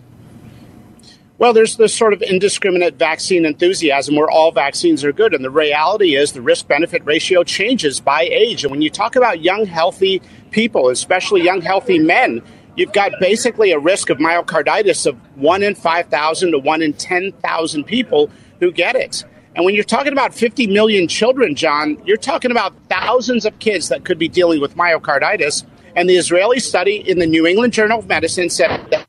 Well, 1.45 1.53
there's 1.53 1.77
this 1.77 1.95
sort 1.95 2.15
of 2.15 2.23
indiscriminate 2.23 2.95
vaccine 2.95 3.45
enthusiasm 3.45 4.17
where 4.17 4.31
all 4.31 4.51
vaccines 4.51 5.05
are 5.05 5.13
good. 5.13 5.35
And 5.35 5.45
the 5.45 5.51
reality 5.51 6.17
is 6.17 6.33
the 6.33 6.41
risk 6.41 6.69
benefit 6.69 7.05
ratio 7.05 7.45
changes 7.45 8.01
by 8.01 8.23
age. 8.23 8.65
And 8.65 8.71
when 8.71 8.81
you 8.81 8.89
talk 8.89 9.15
about 9.15 9.43
young, 9.43 9.67
healthy 9.67 10.23
people, 10.53 10.89
especially 10.89 11.43
young, 11.43 11.61
healthy 11.61 11.99
men, 11.99 12.41
you've 12.77 12.95
got 12.95 13.13
basically 13.21 13.73
a 13.73 13.79
risk 13.79 14.09
of 14.09 14.17
myocarditis 14.17 15.05
of 15.07 15.19
1 15.37 15.63
in 15.63 15.75
5,000 15.75 16.53
to 16.53 16.59
1 16.59 16.81
in 16.81 16.95
10,000 16.95 17.85
people 17.85 18.31
who 18.61 18.73
get 18.73 18.97
it. 18.97 19.23
And 19.55 19.67
when 19.67 19.75
you're 19.75 19.85
talking 19.85 20.15
about 20.15 20.33
50 20.33 20.69
million 20.69 21.07
children, 21.09 21.55
John, 21.55 22.01
you're 22.07 22.17
talking 22.17 22.53
about 22.53 22.73
thousands 22.89 23.45
of 23.45 23.59
kids 23.59 23.91
that 23.91 24.07
could 24.07 24.19
be 24.19 24.29
dealing 24.29 24.63
with 24.63 24.79
myocarditis. 24.79 25.67
And 25.95 26.09
the 26.09 26.17
Israeli 26.17 26.59
study 26.59 27.07
in 27.07 27.19
the 27.19 27.27
New 27.27 27.47
England 27.47 27.75
Journal 27.75 27.99
of 27.99 28.09
Medicine 28.09 28.49
said 28.49 28.71
that 28.91 29.07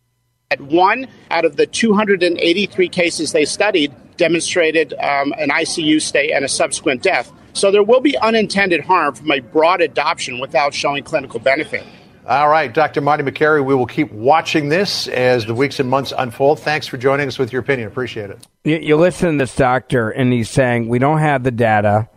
one 0.59 1.07
out 1.31 1.45
of 1.45 1.55
the 1.55 1.65
283 1.65 2.89
cases 2.89 3.31
they 3.31 3.45
studied 3.45 3.93
demonstrated 4.17 4.93
um, 4.93 5.33
an 5.37 5.49
ICU 5.49 6.01
stay 6.01 6.31
and 6.31 6.45
a 6.45 6.47
subsequent 6.47 7.03
death. 7.03 7.31
So 7.53 7.71
there 7.71 7.83
will 7.83 8.01
be 8.01 8.17
unintended 8.17 8.81
harm 8.81 9.15
from 9.15 9.31
a 9.31 9.39
broad 9.39 9.81
adoption 9.81 10.39
without 10.39 10.73
showing 10.73 11.03
clinical 11.03 11.39
benefit. 11.39 11.83
All 12.27 12.49
right, 12.49 12.73
Dr. 12.73 13.01
Marty 13.01 13.23
Makary, 13.23 13.63
we 13.63 13.75
will 13.75 13.85
keep 13.85 14.11
watching 14.11 14.69
this 14.69 15.07
as 15.07 15.45
the 15.45 15.53
weeks 15.53 15.79
and 15.79 15.87
months 15.87 16.11
unfold. 16.17 16.59
Thanks 16.59 16.87
for 16.87 16.97
joining 16.97 17.27
us 17.27 17.37
with 17.37 17.53
your 17.53 17.61
opinion. 17.61 17.87
Appreciate 17.87 18.31
it. 18.31 18.39
You, 18.63 18.77
you 18.77 18.95
listen 18.95 19.33
to 19.33 19.37
this 19.37 19.55
doctor, 19.55 20.09
and 20.09 20.33
he's 20.33 20.49
saying, 20.49 20.89
We 20.89 20.97
don't 20.97 21.19
have 21.19 21.43
the 21.43 21.51
data. 21.51 22.09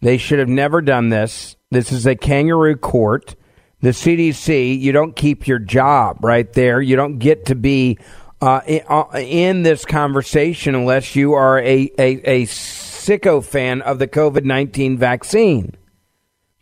They 0.00 0.18
should 0.18 0.40
have 0.40 0.48
never 0.48 0.82
done 0.82 1.10
this. 1.10 1.56
This 1.70 1.92
is 1.92 2.06
a 2.06 2.16
kangaroo 2.16 2.76
court 2.76 3.36
the 3.82 3.90
CDC, 3.90 4.80
you 4.80 4.92
don't 4.92 5.14
keep 5.14 5.46
your 5.46 5.58
job 5.58 6.24
right 6.24 6.50
there. 6.52 6.80
You 6.80 6.96
don't 6.96 7.18
get 7.18 7.46
to 7.46 7.56
be 7.56 7.98
uh, 8.40 8.60
uh, 8.88 9.04
in, 9.18 9.62
this 9.64 9.84
conversation 9.84 10.74
unless 10.74 11.14
you 11.14 11.34
are 11.34 11.58
a, 11.58 11.90
a, 11.98 12.20
a 12.24 12.42
sicko 12.46 13.44
fan 13.44 13.82
of 13.82 13.98
the 13.98 14.08
COVID 14.08 14.44
19 14.44 14.98
vaccine. 14.98 15.76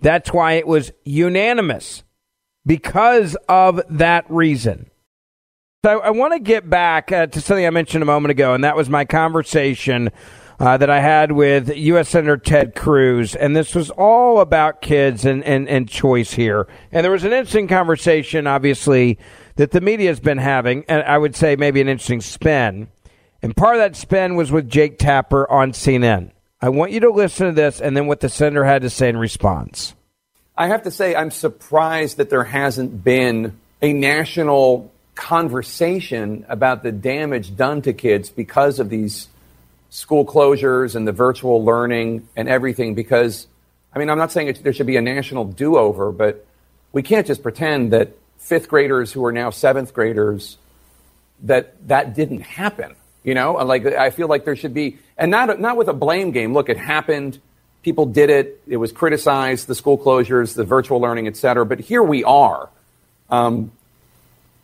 That's 0.00 0.32
why 0.32 0.54
it 0.54 0.66
was 0.66 0.92
unanimous 1.04 2.04
because 2.66 3.36
of 3.48 3.82
that 3.90 4.24
reason. 4.30 4.90
So 5.84 6.00
I 6.00 6.10
want 6.10 6.34
to 6.34 6.40
get 6.40 6.68
back 6.68 7.12
uh, 7.12 7.26
to 7.26 7.40
something 7.40 7.66
I 7.66 7.70
mentioned 7.70 8.02
a 8.02 8.06
moment 8.06 8.30
ago, 8.30 8.54
and 8.54 8.64
that 8.64 8.76
was 8.76 8.90
my 8.90 9.04
conversation 9.04 10.10
uh, 10.60 10.76
that 10.76 10.90
I 10.90 11.00
had 11.00 11.32
with 11.32 11.74
U.S. 11.74 12.10
Senator 12.10 12.36
Ted 12.36 12.74
Cruz, 12.74 13.34
and 13.34 13.56
this 13.56 13.74
was 13.74 13.88
all 13.88 14.40
about 14.40 14.82
kids 14.82 15.24
and, 15.24 15.42
and, 15.42 15.66
and 15.68 15.88
choice 15.88 16.34
here. 16.34 16.68
And 16.92 17.02
there 17.02 17.10
was 17.10 17.24
an 17.24 17.32
interesting 17.32 17.66
conversation, 17.66 18.46
obviously, 18.46 19.18
that 19.56 19.70
the 19.70 19.80
media 19.80 20.08
has 20.08 20.20
been 20.20 20.38
having, 20.38 20.84
and 20.86 21.02
I 21.02 21.16
would 21.16 21.34
say 21.34 21.56
maybe 21.56 21.80
an 21.80 21.88
interesting 21.88 22.20
spin. 22.20 22.88
And 23.42 23.56
part 23.56 23.76
of 23.76 23.80
that 23.80 23.96
spin 23.96 24.36
was 24.36 24.52
with 24.52 24.68
Jake 24.68 24.98
Tapper 24.98 25.50
on 25.50 25.72
CNN. 25.72 26.30
I 26.60 26.68
want 26.68 26.92
you 26.92 27.00
to 27.00 27.10
listen 27.10 27.46
to 27.46 27.52
this 27.52 27.80
and 27.80 27.96
then 27.96 28.06
what 28.06 28.20
the 28.20 28.28
senator 28.28 28.64
had 28.64 28.82
to 28.82 28.90
say 28.90 29.08
in 29.08 29.16
response. 29.16 29.94
I 30.58 30.66
have 30.66 30.82
to 30.82 30.90
say, 30.90 31.14
I'm 31.14 31.30
surprised 31.30 32.18
that 32.18 32.28
there 32.28 32.44
hasn't 32.44 33.02
been 33.02 33.58
a 33.80 33.94
national 33.94 34.92
conversation 35.14 36.44
about 36.50 36.82
the 36.82 36.92
damage 36.92 37.56
done 37.56 37.80
to 37.82 37.94
kids 37.94 38.28
because 38.28 38.78
of 38.78 38.90
these 38.90 39.28
school 39.90 40.24
closures 40.24 40.94
and 40.94 41.06
the 41.06 41.12
virtual 41.12 41.64
learning 41.64 42.28
and 42.36 42.48
everything 42.48 42.94
because, 42.94 43.46
I 43.94 43.98
mean, 43.98 44.08
I'm 44.08 44.18
not 44.18 44.32
saying 44.32 44.48
it, 44.48 44.62
there 44.62 44.72
should 44.72 44.86
be 44.86 44.96
a 44.96 45.02
national 45.02 45.44
do 45.44 45.76
over, 45.76 46.12
but 46.12 46.46
we 46.92 47.02
can't 47.02 47.26
just 47.26 47.42
pretend 47.42 47.92
that 47.92 48.12
fifth 48.38 48.68
graders 48.68 49.12
who 49.12 49.24
are 49.24 49.32
now 49.32 49.50
seventh 49.50 49.92
graders 49.92 50.56
that 51.42 51.88
that 51.88 52.14
didn't 52.14 52.42
happen. 52.42 52.94
You 53.22 53.34
know, 53.34 53.52
like 53.52 53.84
I 53.84 54.10
feel 54.10 54.28
like 54.28 54.44
there 54.46 54.56
should 54.56 54.72
be, 54.72 54.98
and 55.18 55.30
not 55.30 55.60
not 55.60 55.76
with 55.76 55.88
a 55.88 55.92
blame 55.92 56.30
game. 56.30 56.54
Look, 56.54 56.70
it 56.70 56.78
happened. 56.78 57.38
People 57.82 58.06
did 58.06 58.30
it. 58.30 58.62
It 58.66 58.78
was 58.78 58.92
criticized. 58.92 59.66
The 59.66 59.74
school 59.74 59.98
closures, 59.98 60.54
the 60.54 60.64
virtual 60.64 61.00
learning, 61.00 61.26
et 61.26 61.36
cetera. 61.36 61.66
But 61.66 61.80
here 61.80 62.02
we 62.02 62.24
are. 62.24 62.70
Um, 63.28 63.72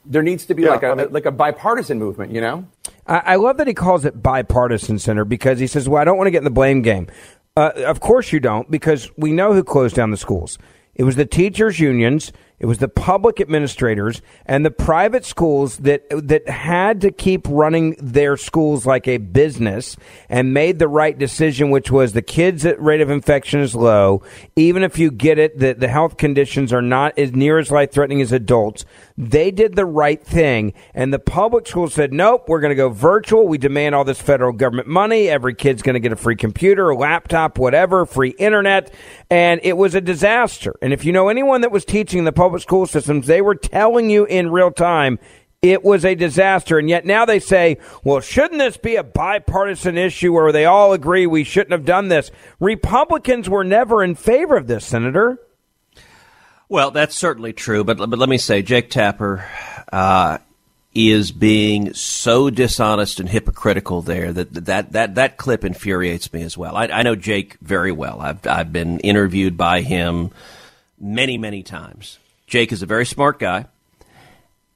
there 0.06 0.22
needs 0.22 0.46
to 0.46 0.54
be 0.54 0.62
yeah, 0.62 0.70
like 0.70 0.82
a 0.82 0.88
I 0.88 0.94
mean, 0.94 1.12
like 1.12 1.26
a 1.26 1.32
bipartisan 1.32 1.98
movement, 1.98 2.32
you 2.32 2.40
know. 2.40 2.66
I, 3.06 3.18
I, 3.18 3.36
love 3.36 3.56
that 3.58 3.66
he 3.66 3.74
calls 3.74 4.04
it 4.04 4.22
bipartisan 4.22 4.98
center 4.98 5.24
because 5.24 5.58
he 5.58 5.66
says, 5.66 5.88
"Well, 5.88 6.00
I 6.00 6.04
don't 6.04 6.16
want 6.16 6.28
to 6.28 6.30
get 6.30 6.38
in 6.38 6.44
the 6.44 6.50
blame 6.50 6.82
game." 6.82 7.08
Uh, 7.56 7.72
of 7.86 8.00
course 8.00 8.32
you 8.32 8.40
don't, 8.40 8.70
because 8.70 9.10
we 9.16 9.32
know 9.32 9.52
who 9.52 9.64
closed 9.64 9.96
down 9.96 10.10
the 10.10 10.16
schools. 10.16 10.58
It 10.94 11.04
was 11.04 11.16
the 11.16 11.26
teachers' 11.26 11.80
unions 11.80 12.32
it 12.58 12.64
was 12.64 12.78
the 12.78 12.88
public 12.88 13.38
administrators 13.38 14.22
and 14.46 14.64
the 14.64 14.70
private 14.70 15.26
schools 15.26 15.76
that 15.78 16.04
that 16.10 16.48
had 16.48 17.02
to 17.02 17.10
keep 17.10 17.46
running 17.48 17.96
their 18.00 18.38
schools 18.38 18.86
like 18.86 19.06
a 19.06 19.18
business 19.18 19.96
and 20.30 20.54
made 20.54 20.78
the 20.78 20.88
right 20.88 21.18
decision, 21.18 21.68
which 21.68 21.90
was 21.90 22.14
the 22.14 22.22
kids' 22.22 22.64
rate 22.78 23.02
of 23.02 23.10
infection 23.10 23.60
is 23.60 23.74
low. 23.74 24.22
Even 24.56 24.82
if 24.82 24.98
you 24.98 25.10
get 25.10 25.38
it, 25.38 25.58
the, 25.58 25.74
the 25.74 25.88
health 25.88 26.16
conditions 26.16 26.72
are 26.72 26.80
not 26.80 27.18
as 27.18 27.32
near 27.32 27.58
as 27.58 27.70
life 27.70 27.92
threatening 27.92 28.22
as 28.22 28.32
adults. 28.32 28.86
They 29.18 29.50
did 29.50 29.76
the 29.76 29.86
right 29.86 30.22
thing, 30.22 30.72
and 30.94 31.12
the 31.12 31.18
public 31.18 31.66
schools 31.66 31.92
said, 31.92 32.12
"Nope, 32.12 32.48
we're 32.48 32.60
going 32.60 32.70
to 32.70 32.74
go 32.74 32.88
virtual. 32.88 33.46
We 33.46 33.58
demand 33.58 33.94
all 33.94 34.04
this 34.04 34.20
federal 34.20 34.52
government 34.52 34.88
money. 34.88 35.28
Every 35.28 35.54
kid's 35.54 35.82
going 35.82 35.94
to 35.94 36.00
get 36.00 36.12
a 36.12 36.16
free 36.16 36.36
computer, 36.36 36.88
a 36.88 36.96
laptop, 36.96 37.58
whatever, 37.58 38.06
free 38.06 38.34
internet." 38.38 38.92
And 39.28 39.60
it 39.62 39.76
was 39.76 39.94
a 39.94 40.00
disaster. 40.00 40.76
And 40.80 40.92
if 40.92 41.04
you 41.04 41.12
know 41.12 41.28
anyone 41.28 41.60
that 41.62 41.72
was 41.72 41.84
teaching 41.84 42.24
the 42.24 42.32
public 42.32 42.45
public 42.46 42.62
school 42.62 42.86
systems, 42.86 43.26
they 43.26 43.42
were 43.42 43.56
telling 43.56 44.08
you 44.08 44.24
in 44.24 44.52
real 44.52 44.70
time 44.70 45.18
it 45.62 45.82
was 45.82 46.04
a 46.04 46.14
disaster. 46.14 46.78
And 46.78 46.88
yet 46.88 47.04
now 47.04 47.24
they 47.24 47.40
say, 47.40 47.78
well, 48.04 48.20
shouldn't 48.20 48.60
this 48.60 48.76
be 48.76 48.94
a 48.94 49.02
bipartisan 49.02 49.98
issue 49.98 50.32
where 50.32 50.52
they 50.52 50.64
all 50.64 50.92
agree 50.92 51.26
we 51.26 51.42
shouldn't 51.42 51.72
have 51.72 51.84
done 51.84 52.06
this? 52.06 52.30
Republicans 52.60 53.50
were 53.50 53.64
never 53.64 54.04
in 54.04 54.14
favor 54.14 54.56
of 54.56 54.68
this, 54.68 54.86
Senator. 54.86 55.40
Well, 56.68 56.92
that's 56.92 57.16
certainly 57.16 57.52
true. 57.52 57.82
But, 57.82 57.98
but 57.98 58.16
let 58.16 58.28
me 58.28 58.38
say, 58.38 58.62
Jake 58.62 58.90
Tapper 58.90 59.44
uh, 59.92 60.38
is 60.94 61.32
being 61.32 61.94
so 61.94 62.48
dishonest 62.48 63.18
and 63.18 63.28
hypocritical 63.28 64.02
there 64.02 64.32
that 64.32 64.66
that, 64.66 64.92
that, 64.92 65.16
that 65.16 65.36
clip 65.36 65.64
infuriates 65.64 66.32
me 66.32 66.42
as 66.42 66.56
well. 66.56 66.76
I, 66.76 66.84
I 66.86 67.02
know 67.02 67.16
Jake 67.16 67.56
very 67.60 67.90
well. 67.90 68.20
I've, 68.20 68.46
I've 68.46 68.72
been 68.72 69.00
interviewed 69.00 69.56
by 69.56 69.80
him 69.80 70.30
many, 70.98 71.38
many 71.38 71.62
times. 71.62 72.18
Jake 72.46 72.72
is 72.72 72.82
a 72.82 72.86
very 72.86 73.06
smart 73.06 73.38
guy, 73.38 73.66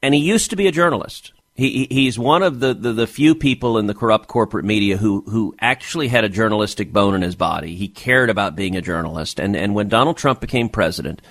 and 0.01 0.13
he 0.13 0.19
used 0.19 0.49
to 0.49 0.55
be 0.55 0.67
a 0.67 0.71
journalist. 0.71 1.31
He, 1.53 1.87
he's 1.91 2.17
one 2.17 2.43
of 2.43 2.59
the, 2.59 2.73
the, 2.73 2.93
the, 2.93 3.07
few 3.07 3.35
people 3.35 3.77
in 3.77 3.85
the 3.85 3.93
corrupt 3.93 4.27
corporate 4.27 4.65
media 4.65 4.97
who, 4.97 5.21
who 5.27 5.53
actually 5.59 6.07
had 6.07 6.23
a 6.23 6.29
journalistic 6.29 6.93
bone 6.93 7.13
in 7.13 7.21
his 7.21 7.35
body. 7.35 7.75
He 7.75 7.87
cared 7.87 8.29
about 8.29 8.55
being 8.55 8.75
a 8.75 8.81
journalist. 8.81 9.39
And, 9.39 9.55
and 9.55 9.75
when 9.75 9.89
Donald 9.89 10.17
Trump 10.17 10.39
became 10.39 10.69
president, 10.69 11.21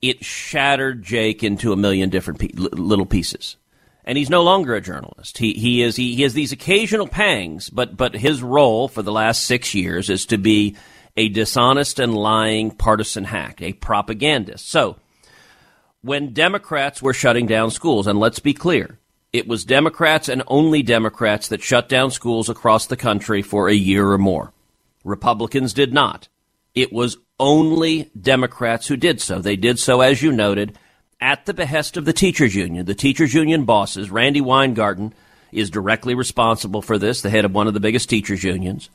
it 0.00 0.24
shattered 0.24 1.02
Jake 1.02 1.42
into 1.42 1.72
a 1.72 1.76
million 1.76 2.10
different 2.10 2.40
pe- 2.40 2.52
little 2.54 3.06
pieces. 3.06 3.56
And 4.04 4.16
he's 4.16 4.30
no 4.30 4.42
longer 4.42 4.74
a 4.74 4.80
journalist. 4.80 5.38
He, 5.38 5.52
he, 5.54 5.82
is, 5.82 5.96
he, 5.96 6.14
he 6.14 6.22
has 6.22 6.32
these 6.32 6.52
occasional 6.52 7.08
pangs, 7.08 7.68
but, 7.70 7.96
but 7.96 8.14
his 8.14 8.42
role 8.42 8.88
for 8.88 9.02
the 9.02 9.12
last 9.12 9.44
six 9.44 9.74
years 9.74 10.08
is 10.08 10.26
to 10.26 10.38
be 10.38 10.76
a 11.16 11.28
dishonest 11.28 11.98
and 11.98 12.14
lying 12.14 12.70
partisan 12.70 13.24
hack, 13.24 13.60
a 13.60 13.72
propagandist. 13.74 14.68
So, 14.68 14.96
when 16.02 16.32
Democrats 16.32 17.02
were 17.02 17.12
shutting 17.12 17.46
down 17.46 17.70
schools, 17.70 18.06
and 18.06 18.18
let's 18.18 18.38
be 18.38 18.54
clear, 18.54 18.98
It 19.32 19.46
was 19.46 19.64
Democrats 19.64 20.28
and 20.28 20.42
only 20.48 20.82
Democrats 20.82 21.46
that 21.48 21.62
shut 21.62 21.88
down 21.88 22.10
schools 22.10 22.48
across 22.48 22.86
the 22.86 22.96
country 22.96 23.42
for 23.42 23.68
a 23.68 23.74
year 23.74 24.10
or 24.10 24.18
more. 24.18 24.52
Republicans 25.04 25.72
did 25.72 25.92
not. 25.92 26.28
It 26.74 26.92
was 26.92 27.16
only 27.38 28.10
Democrats 28.20 28.88
who 28.88 28.96
did 28.96 29.20
so. 29.20 29.38
They 29.38 29.56
did 29.56 29.78
so, 29.78 30.00
as 30.00 30.20
you 30.20 30.32
noted, 30.32 30.76
at 31.20 31.46
the 31.46 31.54
behest 31.54 31.96
of 31.96 32.06
the 32.06 32.12
teachers 32.12 32.56
union. 32.56 32.86
The 32.86 32.94
teachers 32.94 33.32
union 33.32 33.64
bosses, 33.64 34.10
Randi 34.10 34.40
Weingarten, 34.40 35.14
is 35.52 35.70
directly 35.70 36.14
responsible 36.14 36.82
for 36.82 36.98
this, 36.98 37.22
the 37.22 37.30
head 37.30 37.44
of 37.44 37.54
one 37.54 37.68
of 37.68 37.74
the 37.74 37.80
biggest 37.80 38.10
teachers 38.10 38.42
unions. 38.42 38.90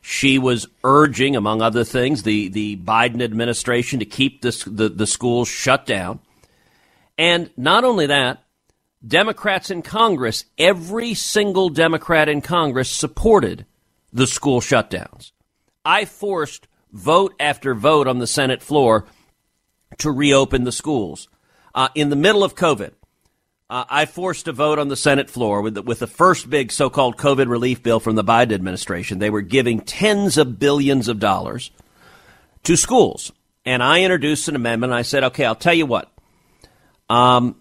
She 0.00 0.38
was 0.38 0.66
urging, 0.82 1.36
among 1.36 1.60
other 1.62 1.84
things, 1.84 2.22
the, 2.22 2.48
the 2.48 2.76
Biden 2.76 3.22
administration 3.22 3.98
to 3.98 4.04
keep 4.06 4.42
this, 4.42 4.64
the, 4.64 4.88
the 4.88 5.06
schools 5.06 5.48
shut 5.48 5.86
down. 5.86 6.20
And 7.16 7.50
not 7.56 7.84
only 7.84 8.06
that, 8.06 8.42
Democrats 9.06 9.70
in 9.70 9.82
Congress, 9.82 10.44
every 10.58 11.14
single 11.14 11.68
Democrat 11.68 12.28
in 12.28 12.40
Congress 12.40 12.90
supported 12.90 13.66
the 14.12 14.26
school 14.26 14.60
shutdowns. 14.60 15.32
I 15.84 16.06
forced 16.06 16.66
vote 16.92 17.34
after 17.38 17.74
vote 17.74 18.06
on 18.06 18.18
the 18.18 18.26
Senate 18.26 18.62
floor 18.62 19.06
to 19.98 20.10
reopen 20.10 20.64
the 20.64 20.72
schools. 20.72 21.28
Uh, 21.74 21.88
in 21.94 22.08
the 22.08 22.16
middle 22.16 22.44
of 22.44 22.54
COVID, 22.54 22.92
uh, 23.68 23.84
I 23.88 24.06
forced 24.06 24.48
a 24.48 24.52
vote 24.52 24.78
on 24.78 24.88
the 24.88 24.96
Senate 24.96 25.28
floor 25.28 25.60
with 25.60 25.74
the, 25.74 25.82
with 25.82 25.98
the 25.98 26.06
first 26.06 26.48
big 26.48 26.70
so-called 26.70 27.16
COVID 27.16 27.48
relief 27.48 27.82
bill 27.82 28.00
from 28.00 28.14
the 28.14 28.24
Biden 28.24 28.52
administration. 28.52 29.18
They 29.18 29.30
were 29.30 29.40
giving 29.40 29.80
tens 29.80 30.38
of 30.38 30.58
billions 30.58 31.08
of 31.08 31.18
dollars 31.18 31.70
to 32.62 32.76
schools, 32.76 33.32
and 33.64 33.82
I 33.82 34.02
introduced 34.02 34.48
an 34.48 34.56
amendment. 34.56 34.92
I 34.92 35.02
said, 35.02 35.24
"Okay, 35.24 35.44
I'll 35.44 35.54
tell 35.54 35.74
you 35.74 35.86
what. 35.86 36.13
Um, 37.08 37.56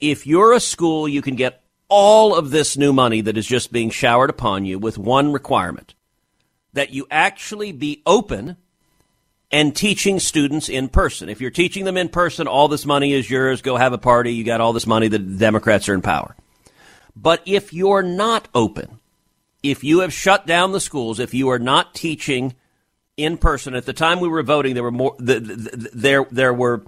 if 0.00 0.26
you're 0.26 0.52
a 0.52 0.60
school, 0.60 1.08
you 1.08 1.22
can 1.22 1.36
get 1.36 1.62
all 1.88 2.34
of 2.34 2.50
this 2.50 2.76
new 2.76 2.92
money 2.92 3.20
that 3.20 3.36
is 3.36 3.46
just 3.46 3.72
being 3.72 3.90
showered 3.90 4.30
upon 4.30 4.64
you 4.64 4.78
with 4.78 4.96
one 4.96 5.32
requirement 5.32 5.94
that 6.72 6.90
you 6.90 7.06
actually 7.10 7.72
be 7.72 8.02
open 8.06 8.56
and 9.50 9.74
teaching 9.74 10.20
students 10.20 10.68
in 10.68 10.88
person. 10.88 11.28
If 11.28 11.40
you're 11.40 11.50
teaching 11.50 11.84
them 11.84 11.96
in 11.96 12.08
person, 12.08 12.46
all 12.46 12.68
this 12.68 12.86
money 12.86 13.12
is 13.12 13.28
yours. 13.28 13.62
Go 13.62 13.76
have 13.76 13.92
a 13.92 13.98
party. 13.98 14.32
You 14.32 14.44
got 14.44 14.60
all 14.60 14.72
this 14.72 14.86
money. 14.86 15.08
The 15.08 15.18
Democrats 15.18 15.88
are 15.88 15.94
in 15.94 16.02
power. 16.02 16.36
But 17.16 17.42
if 17.44 17.72
you're 17.72 18.02
not 18.02 18.48
open, 18.54 19.00
if 19.62 19.82
you 19.82 20.00
have 20.00 20.12
shut 20.12 20.46
down 20.46 20.72
the 20.72 20.80
schools, 20.80 21.18
if 21.18 21.34
you 21.34 21.48
are 21.50 21.58
not 21.58 21.94
teaching 21.94 22.54
in 23.16 23.36
person, 23.36 23.74
at 23.74 23.84
the 23.84 23.92
time 23.92 24.20
we 24.20 24.28
were 24.28 24.42
voting, 24.42 24.74
there 24.74 24.84
were 24.84 24.92
more. 24.92 25.16
The, 25.18 25.40
the, 25.40 25.54
the, 25.54 25.90
there 25.92 26.26
there 26.30 26.54
were 26.54 26.84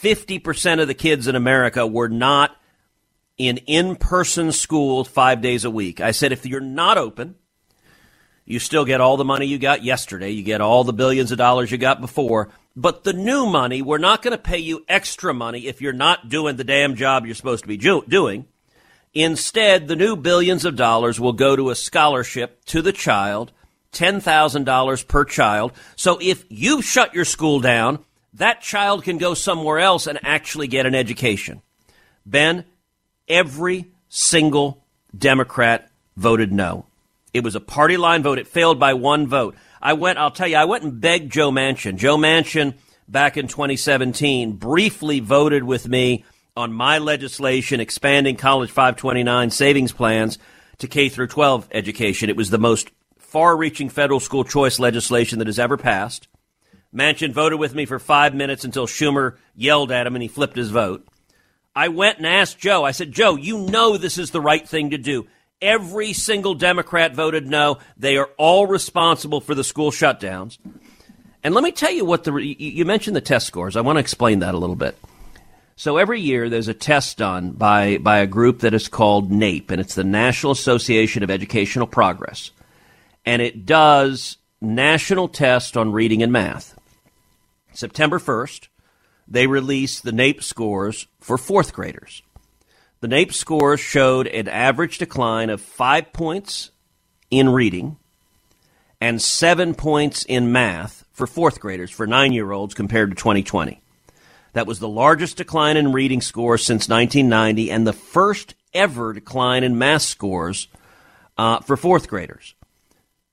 fifty 0.00 0.38
percent 0.38 0.80
of 0.80 0.88
the 0.88 0.94
kids 0.94 1.28
in 1.28 1.36
America 1.36 1.86
were 1.86 2.08
not 2.08 2.56
in 3.36 3.58
in 3.58 3.96
person 3.96 4.50
school 4.50 5.04
five 5.04 5.42
days 5.42 5.64
a 5.64 5.70
week. 5.70 6.00
I 6.00 6.12
said 6.12 6.32
if 6.32 6.46
you're 6.46 6.60
not 6.60 6.96
open, 6.96 7.34
you 8.46 8.58
still 8.58 8.86
get 8.86 9.02
all 9.02 9.18
the 9.18 9.24
money 9.24 9.46
you 9.46 9.58
got 9.58 9.84
yesterday. 9.84 10.30
You 10.30 10.42
get 10.42 10.62
all 10.62 10.84
the 10.84 10.94
billions 10.94 11.32
of 11.32 11.38
dollars 11.38 11.70
you 11.70 11.76
got 11.76 12.00
before. 12.00 12.48
But 12.74 13.04
the 13.04 13.12
new 13.12 13.46
money, 13.46 13.82
we're 13.82 13.98
not 13.98 14.22
going 14.22 14.32
to 14.32 14.42
pay 14.42 14.58
you 14.58 14.84
extra 14.88 15.34
money 15.34 15.66
if 15.66 15.82
you're 15.82 15.92
not 15.92 16.28
doing 16.28 16.56
the 16.56 16.64
damn 16.64 16.94
job 16.94 17.26
you're 17.26 17.34
supposed 17.34 17.64
to 17.64 17.68
be 17.68 17.76
doing. 17.76 18.46
Instead, 19.12 19.86
the 19.86 19.96
new 19.96 20.16
billions 20.16 20.64
of 20.64 20.76
dollars 20.76 21.20
will 21.20 21.32
go 21.32 21.56
to 21.56 21.70
a 21.70 21.74
scholarship 21.74 22.64
to 22.66 22.80
the 22.80 22.92
child, 22.92 23.52
$10,000 23.92 25.08
per 25.08 25.24
child. 25.24 25.72
So 25.96 26.18
if 26.20 26.44
you 26.48 26.80
shut 26.80 27.14
your 27.14 27.24
school 27.24 27.60
down, 27.60 28.04
that 28.34 28.60
child 28.60 29.04
can 29.04 29.18
go 29.18 29.34
somewhere 29.34 29.78
else 29.78 30.06
and 30.06 30.18
actually 30.22 30.68
get 30.68 30.86
an 30.86 30.94
education. 30.94 31.62
Ben, 32.24 32.64
every 33.28 33.86
single 34.08 34.84
Democrat 35.16 35.90
voted 36.16 36.52
no. 36.52 36.86
It 37.32 37.44
was 37.44 37.54
a 37.54 37.60
party 37.60 37.96
line 37.96 38.22
vote. 38.22 38.38
It 38.38 38.46
failed 38.48 38.78
by 38.78 38.94
one 38.94 39.26
vote. 39.26 39.56
I 39.80 39.94
went, 39.94 40.18
I'll 40.18 40.30
tell 40.30 40.48
you, 40.48 40.56
I 40.56 40.64
went 40.64 40.84
and 40.84 41.00
begged 41.00 41.32
Joe 41.32 41.50
Manchin. 41.50 41.96
Joe 41.96 42.16
Manchin, 42.16 42.74
back 43.08 43.36
in 43.36 43.48
2017, 43.48 44.52
briefly 44.52 45.20
voted 45.20 45.64
with 45.64 45.88
me 45.88 46.24
on 46.56 46.72
my 46.72 46.98
legislation 46.98 47.80
expanding 47.80 48.36
College 48.36 48.70
529 48.70 49.50
savings 49.50 49.92
plans 49.92 50.38
to 50.78 50.88
K 50.88 51.08
through 51.08 51.28
12 51.28 51.68
education. 51.70 52.28
It 52.28 52.36
was 52.36 52.50
the 52.50 52.58
most 52.58 52.90
far 53.18 53.56
reaching 53.56 53.88
federal 53.88 54.20
school 54.20 54.44
choice 54.44 54.78
legislation 54.78 55.38
that 55.38 55.46
has 55.46 55.58
ever 55.58 55.76
passed. 55.76 56.28
Manchin 56.94 57.32
voted 57.32 57.58
with 57.58 57.74
me 57.74 57.86
for 57.86 57.98
five 57.98 58.34
minutes 58.34 58.64
until 58.64 58.86
Schumer 58.86 59.36
yelled 59.54 59.92
at 59.92 60.06
him 60.06 60.16
and 60.16 60.22
he 60.22 60.28
flipped 60.28 60.56
his 60.56 60.70
vote. 60.70 61.06
I 61.74 61.88
went 61.88 62.18
and 62.18 62.26
asked 62.26 62.58
Joe, 62.58 62.84
I 62.84 62.90
said, 62.90 63.12
Joe, 63.12 63.36
you 63.36 63.58
know 63.58 63.96
this 63.96 64.18
is 64.18 64.32
the 64.32 64.40
right 64.40 64.68
thing 64.68 64.90
to 64.90 64.98
do. 64.98 65.26
Every 65.62 66.12
single 66.12 66.54
Democrat 66.54 67.14
voted 67.14 67.46
no. 67.46 67.78
They 67.96 68.16
are 68.16 68.30
all 68.38 68.66
responsible 68.66 69.40
for 69.40 69.54
the 69.54 69.62
school 69.62 69.90
shutdowns. 69.90 70.58
And 71.44 71.54
let 71.54 71.64
me 71.64 71.72
tell 71.72 71.92
you 71.92 72.04
what 72.04 72.24
the 72.24 72.32
you 72.34 72.84
mentioned 72.84 73.14
the 73.14 73.20
test 73.20 73.46
scores. 73.46 73.76
I 73.76 73.82
want 73.82 73.96
to 73.96 74.00
explain 74.00 74.40
that 74.40 74.54
a 74.54 74.58
little 74.58 74.76
bit. 74.76 74.98
So 75.76 75.96
every 75.96 76.20
year 76.20 76.50
there's 76.50 76.68
a 76.68 76.74
test 76.74 77.18
done 77.18 77.52
by 77.52 77.98
by 77.98 78.18
a 78.18 78.26
group 78.26 78.60
that 78.60 78.74
is 78.74 78.88
called 78.88 79.30
NAEP, 79.30 79.70
and 79.70 79.80
it's 79.80 79.94
the 79.94 80.04
National 80.04 80.52
Association 80.52 81.22
of 81.22 81.30
Educational 81.30 81.86
Progress, 81.86 82.50
and 83.24 83.40
it 83.40 83.64
does 83.64 84.36
national 84.60 85.28
tests 85.28 85.76
on 85.76 85.92
reading 85.92 86.22
and 86.22 86.32
math. 86.32 86.78
September 87.72 88.18
1st, 88.18 88.68
they 89.26 89.46
released 89.46 90.02
the 90.02 90.12
NAEP 90.12 90.42
scores 90.42 91.06
for 91.20 91.38
fourth 91.38 91.72
graders. 91.72 92.22
The 93.00 93.08
NAEP 93.08 93.32
scores 93.32 93.80
showed 93.80 94.26
an 94.26 94.48
average 94.48 94.98
decline 94.98 95.50
of 95.50 95.60
five 95.60 96.12
points 96.12 96.70
in 97.30 97.48
reading 97.48 97.96
and 99.00 99.22
seven 99.22 99.74
points 99.74 100.24
in 100.24 100.52
math 100.52 101.04
for 101.12 101.26
fourth 101.26 101.60
graders, 101.60 101.90
for 101.90 102.06
nine 102.06 102.32
year 102.32 102.52
olds, 102.52 102.74
compared 102.74 103.10
to 103.10 103.16
2020. 103.16 103.80
That 104.52 104.66
was 104.66 104.80
the 104.80 104.88
largest 104.88 105.36
decline 105.36 105.76
in 105.76 105.92
reading 105.92 106.20
scores 106.20 106.64
since 106.64 106.88
1990 106.88 107.70
and 107.70 107.86
the 107.86 107.92
first 107.92 108.54
ever 108.74 109.12
decline 109.12 109.64
in 109.64 109.78
math 109.78 110.02
scores 110.02 110.68
uh, 111.38 111.60
for 111.60 111.76
fourth 111.76 112.08
graders. 112.08 112.54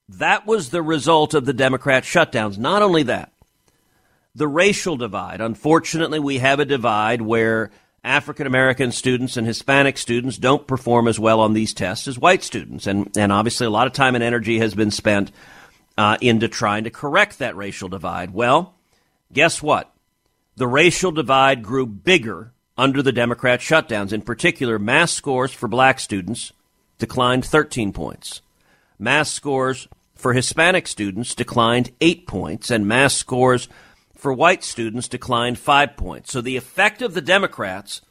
That 0.09 0.45
was 0.45 0.69
the 0.69 0.81
result 0.81 1.33
of 1.33 1.45
the 1.45 1.53
Democrat 1.53 2.03
shutdowns. 2.03 2.57
Not 2.57 2.81
only 2.81 3.03
that, 3.03 3.33
the 4.37 4.47
racial 4.47 4.95
divide. 4.95 5.41
Unfortunately, 5.41 6.19
we 6.19 6.37
have 6.37 6.59
a 6.59 6.65
divide 6.65 7.23
where 7.23 7.71
African 8.03 8.45
American 8.45 8.91
students 8.91 9.35
and 9.35 9.47
Hispanic 9.47 9.97
students 9.97 10.37
don't 10.37 10.67
perform 10.67 11.07
as 11.07 11.19
well 11.19 11.39
on 11.39 11.53
these 11.53 11.73
tests 11.73 12.07
as 12.07 12.19
white 12.19 12.43
students. 12.43 12.85
And, 12.85 13.09
and 13.17 13.31
obviously, 13.31 13.65
a 13.65 13.71
lot 13.71 13.87
of 13.87 13.93
time 13.93 14.13
and 14.13 14.23
energy 14.23 14.59
has 14.59 14.75
been 14.75 14.91
spent 14.91 15.31
uh, 15.97 16.17
into 16.21 16.47
trying 16.47 16.83
to 16.83 16.91
correct 16.91 17.39
that 17.39 17.55
racial 17.55 17.89
divide. 17.89 18.31
Well, 18.31 18.75
guess 19.33 19.63
what? 19.63 19.91
The 20.55 20.67
racial 20.67 21.11
divide 21.11 21.63
grew 21.63 21.87
bigger 21.87 22.53
under 22.77 23.01
the 23.01 23.11
Democrat 23.11 23.59
shutdowns. 23.59 24.13
In 24.13 24.21
particular, 24.21 24.77
math 24.77 25.09
scores 25.09 25.51
for 25.51 25.67
black 25.67 25.99
students 25.99 26.53
declined 26.99 27.43
13 27.43 27.91
points. 27.91 28.41
Math 28.99 29.27
scores 29.27 29.87
for 30.13 30.33
Hispanic 30.33 30.87
students 30.87 31.33
declined 31.33 31.91
8 32.01 32.27
points, 32.27 32.69
and 32.69 32.87
math 32.87 33.13
scores 33.13 33.67
for 34.17 34.33
white 34.33 34.63
students 34.63 35.07
declined 35.07 35.59
five 35.59 35.95
points. 35.95 36.31
So 36.31 36.41
the 36.41 36.57
effect 36.57 37.01
of 37.01 37.13
the 37.13 37.21
Democrats 37.21 38.01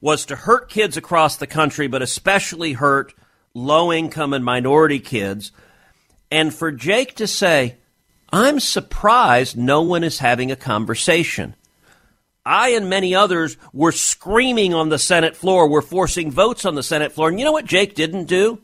was 0.00 0.24
to 0.26 0.36
hurt 0.36 0.68
kids 0.68 0.96
across 0.96 1.36
the 1.36 1.46
country, 1.46 1.86
but 1.86 2.02
especially 2.02 2.74
hurt 2.74 3.14
low 3.54 3.92
income 3.92 4.32
and 4.32 4.44
minority 4.44 5.00
kids. 5.00 5.52
And 6.30 6.54
for 6.54 6.70
Jake 6.70 7.14
to 7.16 7.26
say, 7.26 7.76
I'm 8.32 8.60
surprised 8.60 9.56
no 9.56 9.82
one 9.82 10.04
is 10.04 10.18
having 10.18 10.50
a 10.50 10.56
conversation. 10.56 11.54
I 12.44 12.70
and 12.70 12.88
many 12.88 13.14
others 13.14 13.56
were 13.72 13.92
screaming 13.92 14.72
on 14.72 14.88
the 14.88 14.98
Senate 14.98 15.36
floor, 15.36 15.68
were 15.68 15.82
forcing 15.82 16.30
votes 16.30 16.64
on 16.64 16.74
the 16.74 16.82
Senate 16.82 17.12
floor. 17.12 17.28
And 17.28 17.38
you 17.38 17.44
know 17.44 17.52
what 17.52 17.66
Jake 17.66 17.94
didn't 17.94 18.24
do? 18.24 18.60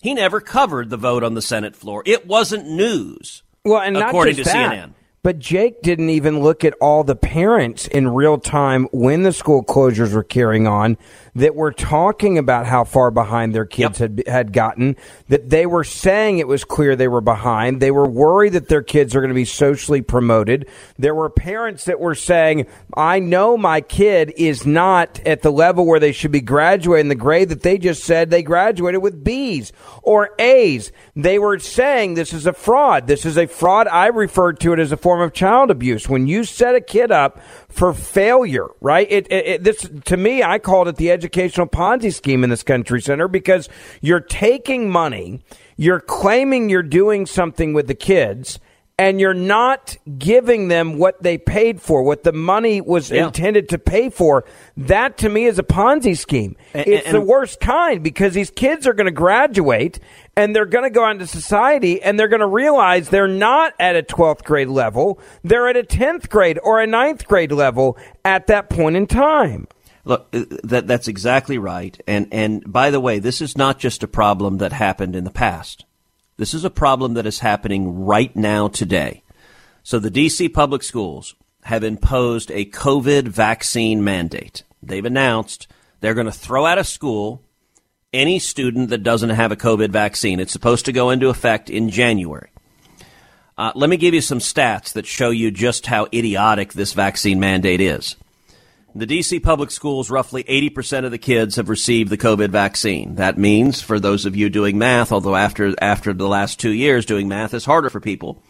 He 0.00 0.14
never 0.14 0.40
covered 0.40 0.88
the 0.88 0.96
vote 0.96 1.22
on 1.22 1.34
the 1.34 1.42
Senate 1.42 1.76
floor. 1.76 2.02
It 2.06 2.26
wasn't 2.26 2.66
news. 2.66 3.42
Well, 3.64 3.82
and 3.82 3.96
according 3.96 4.36
to 4.36 4.44
that, 4.44 4.72
CNN. 4.72 4.94
But 5.22 5.38
Jake 5.38 5.82
didn't 5.82 6.08
even 6.08 6.40
look 6.40 6.64
at 6.64 6.72
all 6.80 7.04
the 7.04 7.14
parents 7.14 7.86
in 7.86 8.08
real 8.08 8.38
time 8.38 8.88
when 8.90 9.22
the 9.22 9.34
school 9.34 9.62
closures 9.62 10.14
were 10.14 10.22
carrying 10.22 10.66
on 10.66 10.96
that 11.34 11.54
were 11.54 11.72
talking 11.72 12.38
about 12.38 12.66
how 12.66 12.84
far 12.84 13.10
behind 13.10 13.54
their 13.54 13.66
kids 13.66 14.00
yep. 14.00 14.10
had 14.10 14.26
had 14.26 14.52
gotten. 14.54 14.96
That 15.28 15.50
they 15.50 15.66
were 15.66 15.84
saying 15.84 16.38
it 16.38 16.48
was 16.48 16.64
clear 16.64 16.96
they 16.96 17.06
were 17.06 17.20
behind. 17.20 17.80
They 17.80 17.90
were 17.90 18.08
worried 18.08 18.54
that 18.54 18.68
their 18.68 18.82
kids 18.82 19.14
are 19.14 19.20
going 19.20 19.28
to 19.28 19.34
be 19.34 19.44
socially 19.44 20.00
promoted. 20.00 20.66
There 20.98 21.14
were 21.14 21.28
parents 21.28 21.84
that 21.84 22.00
were 22.00 22.14
saying, 22.14 22.66
"I 22.96 23.18
know 23.18 23.58
my 23.58 23.82
kid 23.82 24.32
is 24.38 24.64
not 24.64 25.20
at 25.26 25.42
the 25.42 25.52
level 25.52 25.84
where 25.84 26.00
they 26.00 26.12
should 26.12 26.32
be 26.32 26.40
graduating 26.40 27.10
the 27.10 27.14
grade 27.14 27.50
that 27.50 27.62
they 27.62 27.76
just 27.76 28.04
said 28.04 28.30
they 28.30 28.42
graduated 28.42 29.02
with 29.02 29.22
B's 29.22 29.70
or 30.02 30.30
A's." 30.38 30.92
They 31.14 31.38
were 31.38 31.58
saying 31.58 32.14
this 32.14 32.32
is 32.32 32.46
a 32.46 32.54
fraud. 32.54 33.06
This 33.06 33.26
is 33.26 33.36
a 33.36 33.46
fraud. 33.46 33.86
I 33.86 34.06
referred 34.06 34.58
to 34.60 34.72
it 34.72 34.78
as 34.78 34.92
a 34.92 34.96
form 35.10 35.22
of 35.22 35.32
child 35.32 35.72
abuse. 35.72 36.08
When 36.08 36.28
you 36.28 36.44
set 36.44 36.76
a 36.76 36.80
kid 36.80 37.10
up 37.10 37.40
for 37.68 37.92
failure, 37.92 38.68
right? 38.80 39.08
It, 39.10 39.26
it, 39.28 39.46
it, 39.46 39.64
this 39.64 39.90
to 40.04 40.16
me, 40.16 40.44
I 40.44 40.60
called 40.60 40.86
it 40.86 40.94
the 40.98 41.10
educational 41.10 41.66
Ponzi 41.66 42.14
scheme 42.14 42.44
in 42.44 42.50
this 42.50 42.62
country 42.62 43.02
center 43.02 43.26
because 43.26 43.68
you're 44.00 44.20
taking 44.20 44.88
money, 44.88 45.40
you're 45.76 45.98
claiming 45.98 46.68
you're 46.68 46.84
doing 46.84 47.26
something 47.26 47.72
with 47.72 47.88
the 47.88 47.94
kids 47.96 48.60
and 49.00 49.18
you're 49.18 49.32
not 49.32 49.96
giving 50.18 50.68
them 50.68 50.98
what 50.98 51.22
they 51.22 51.38
paid 51.38 51.80
for, 51.80 52.02
what 52.02 52.22
the 52.22 52.34
money 52.34 52.82
was 52.82 53.10
yeah. 53.10 53.24
intended 53.24 53.70
to 53.70 53.78
pay 53.78 54.10
for. 54.10 54.44
That 54.76 55.16
to 55.18 55.30
me 55.30 55.46
is 55.46 55.58
a 55.58 55.62
Ponzi 55.62 56.14
scheme. 56.14 56.54
And, 56.74 56.86
it's 56.86 57.06
and, 57.06 57.14
the 57.14 57.22
worst 57.22 57.60
kind 57.60 58.02
because 58.02 58.34
these 58.34 58.50
kids 58.50 58.86
are 58.86 58.92
going 58.92 59.06
to 59.06 59.10
graduate 59.10 60.00
and 60.36 60.54
they're 60.54 60.66
going 60.66 60.84
to 60.84 60.90
go 60.90 61.02
out 61.02 61.12
into 61.12 61.26
society 61.26 62.02
and 62.02 62.20
they're 62.20 62.28
going 62.28 62.40
to 62.40 62.46
realize 62.46 63.08
they're 63.08 63.26
not 63.26 63.72
at 63.80 63.96
a 63.96 64.02
12th 64.02 64.44
grade 64.44 64.68
level. 64.68 65.18
They're 65.42 65.68
at 65.68 65.78
a 65.78 65.82
10th 65.82 66.28
grade 66.28 66.58
or 66.62 66.82
a 66.82 66.86
9th 66.86 67.24
grade 67.24 67.52
level 67.52 67.96
at 68.22 68.48
that 68.48 68.68
point 68.68 68.96
in 68.96 69.06
time. 69.06 69.66
Look, 70.04 70.28
uh, 70.34 70.44
that, 70.64 70.86
that's 70.86 71.08
exactly 71.08 71.56
right. 71.56 71.98
And, 72.06 72.28
and 72.32 72.70
by 72.70 72.90
the 72.90 73.00
way, 73.00 73.18
this 73.18 73.40
is 73.40 73.56
not 73.56 73.78
just 73.78 74.02
a 74.02 74.08
problem 74.08 74.58
that 74.58 74.74
happened 74.74 75.16
in 75.16 75.24
the 75.24 75.30
past. 75.30 75.86
This 76.40 76.54
is 76.54 76.64
a 76.64 76.70
problem 76.70 77.12
that 77.14 77.26
is 77.26 77.40
happening 77.40 78.06
right 78.06 78.34
now 78.34 78.68
today. 78.68 79.22
So 79.82 79.98
the 79.98 80.10
DC 80.10 80.54
public 80.54 80.82
schools 80.82 81.34
have 81.64 81.84
imposed 81.84 82.50
a 82.50 82.64
COVID 82.64 83.28
vaccine 83.28 84.02
mandate. 84.02 84.62
They've 84.82 85.04
announced 85.04 85.68
they're 86.00 86.14
going 86.14 86.24
to 86.24 86.32
throw 86.32 86.64
out 86.64 86.78
of 86.78 86.86
school 86.86 87.42
any 88.14 88.38
student 88.38 88.88
that 88.88 89.02
doesn't 89.02 89.28
have 89.28 89.52
a 89.52 89.56
COVID 89.56 89.90
vaccine. 89.90 90.40
It's 90.40 90.50
supposed 90.50 90.86
to 90.86 90.92
go 90.92 91.10
into 91.10 91.28
effect 91.28 91.68
in 91.68 91.90
January. 91.90 92.48
Uh, 93.58 93.72
let 93.74 93.90
me 93.90 93.98
give 93.98 94.14
you 94.14 94.22
some 94.22 94.38
stats 94.38 94.94
that 94.94 95.04
show 95.04 95.28
you 95.28 95.50
just 95.50 95.84
how 95.84 96.06
idiotic 96.10 96.72
this 96.72 96.94
vaccine 96.94 97.38
mandate 97.38 97.82
is. 97.82 98.16
The 98.92 99.06
DC 99.06 99.40
public 99.40 99.70
schools, 99.70 100.10
roughly 100.10 100.42
80% 100.42 101.04
of 101.04 101.12
the 101.12 101.18
kids 101.18 101.54
have 101.56 101.68
received 101.68 102.10
the 102.10 102.18
COVID 102.18 102.50
vaccine. 102.50 103.14
That 103.14 103.38
means, 103.38 103.80
for 103.80 104.00
those 104.00 104.26
of 104.26 104.34
you 104.34 104.50
doing 104.50 104.78
math, 104.78 105.12
although 105.12 105.36
after, 105.36 105.74
after 105.80 106.12
the 106.12 106.26
last 106.26 106.58
two 106.58 106.72
years, 106.72 107.06
doing 107.06 107.28
math 107.28 107.54
is 107.54 107.64
harder 107.64 107.88
for 107.88 108.00
people, 108.00 108.42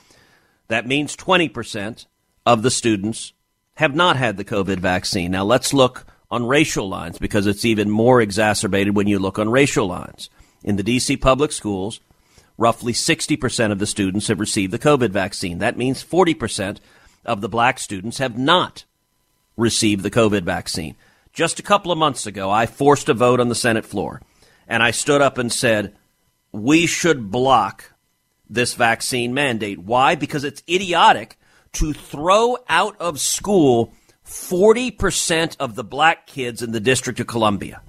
that 0.69 0.87
means 0.87 1.15
20% 1.15 2.07
of 2.47 2.63
the 2.63 2.71
students 2.71 3.35
have 3.75 3.95
not 3.95 4.17
had 4.17 4.39
the 4.39 4.45
COVID 4.45 4.79
vaccine. 4.79 5.31
Now 5.31 5.45
let's 5.45 5.75
look 5.75 6.07
on 6.31 6.47
racial 6.47 6.89
lines 6.89 7.19
because 7.19 7.47
it's 7.47 7.67
even 7.67 7.91
more 7.91 8.23
exacerbated 8.23 8.97
when 8.97 9.09
you 9.09 9.19
look 9.19 9.39
on 9.39 9.51
racial 9.51 9.87
lines. 9.87 10.31
In 10.65 10.77
the 10.77 10.83
DC 10.83 11.21
public 11.21 11.53
schools, 11.53 12.01
roughly 12.57 12.95
60% 12.95 13.73
of 13.73 13.79
the 13.79 13.87
students 13.87 14.29
have 14.29 14.41
received 14.41 14.73
the 14.73 14.79
COVID 14.79 15.11
vaccine. 15.11 15.59
That 15.59 15.77
means 15.77 16.03
40% 16.03 16.79
of 17.27 17.43
the 17.43 17.49
black 17.49 17.79
students 17.79 18.19
have 18.19 18.39
not 18.39 18.85
receive 19.61 20.03
the 20.03 20.11
COVID 20.11 20.43
vaccine. 20.43 20.97
Just 21.33 21.61
a 21.61 21.63
couple 21.63 21.93
of 21.93 21.99
months 21.99 22.27
ago, 22.27 22.51
I 22.51 22.67
forced 22.67 23.09
a 23.09 23.15
vote 23.15 23.41
on 23.41 23.49
the 23.49 23.55
Senate 23.55 23.87
floor, 23.87 24.21
and 24.67 24.83
I 24.83 24.91
stood 24.91 25.21
up 25.21 25.39
and 25.39 25.53
said, 25.53 25.97
we 26.53 26.87
should 26.87 27.31
block 27.31 27.93
this 28.49 28.75
vaccine 28.75 29.33
mandate. 29.33 29.79
Why? 29.79 30.17
Because 30.17 30.43
it's 30.43 30.63
idiotic 30.69 31.39
to 31.75 31.93
throw 31.93 32.59
out 32.69 33.01
of 33.01 33.21
school 33.21 33.93
40% 34.27 35.57
of 35.59 35.75
the 35.75 35.85
black 35.85 36.27
kids 36.27 36.63
in 36.63 36.73
the 36.73 36.81
District 36.81 37.21
of 37.21 37.27
Columbia. 37.27 37.83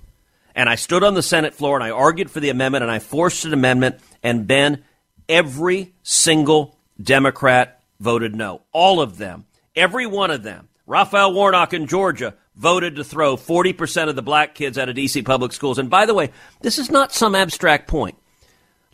And 0.54 0.70
I 0.70 0.76
stood 0.76 1.04
on 1.04 1.14
the 1.14 1.24
Senate 1.24 1.54
floor 1.54 1.76
and 1.76 1.84
I 1.84 1.92
argued 1.92 2.30
for 2.30 2.40
the 2.40 2.50
amendment 2.50 2.84
and 2.84 2.92
I 2.92 3.00
forced 3.00 3.46
an 3.46 3.54
amendment. 3.54 4.00
And 4.22 4.48
Ben, 4.48 4.84
every 5.30 5.94
single 6.04 6.78
Democrat 7.02 7.82
voted 8.00 8.36
no. 8.36 8.64
All 8.72 9.02
of 9.02 9.18
them. 9.18 9.46
Every 9.76 10.06
one 10.06 10.32
of 10.32 10.44
them. 10.44 10.68
Raphael 10.92 11.32
Warnock 11.32 11.74
in 11.74 11.88
Georgia 11.88 12.36
voted 12.54 12.98
to 12.98 13.06
throw 13.06 13.38
40% 13.38 14.10
of 14.10 14.18
the 14.18 14.22
black 14.22 14.54
kids 14.56 14.78
out 14.78 14.90
of 14.90 14.96
D.C. 14.96 15.22
public 15.22 15.54
schools. 15.54 15.80
And 15.80 15.90
by 15.90 16.06
the 16.06 16.14
way, 16.14 16.32
this 16.60 16.78
is 16.78 16.92
not 16.92 17.14
some 17.14 17.34
abstract 17.34 17.88
point. 17.88 18.18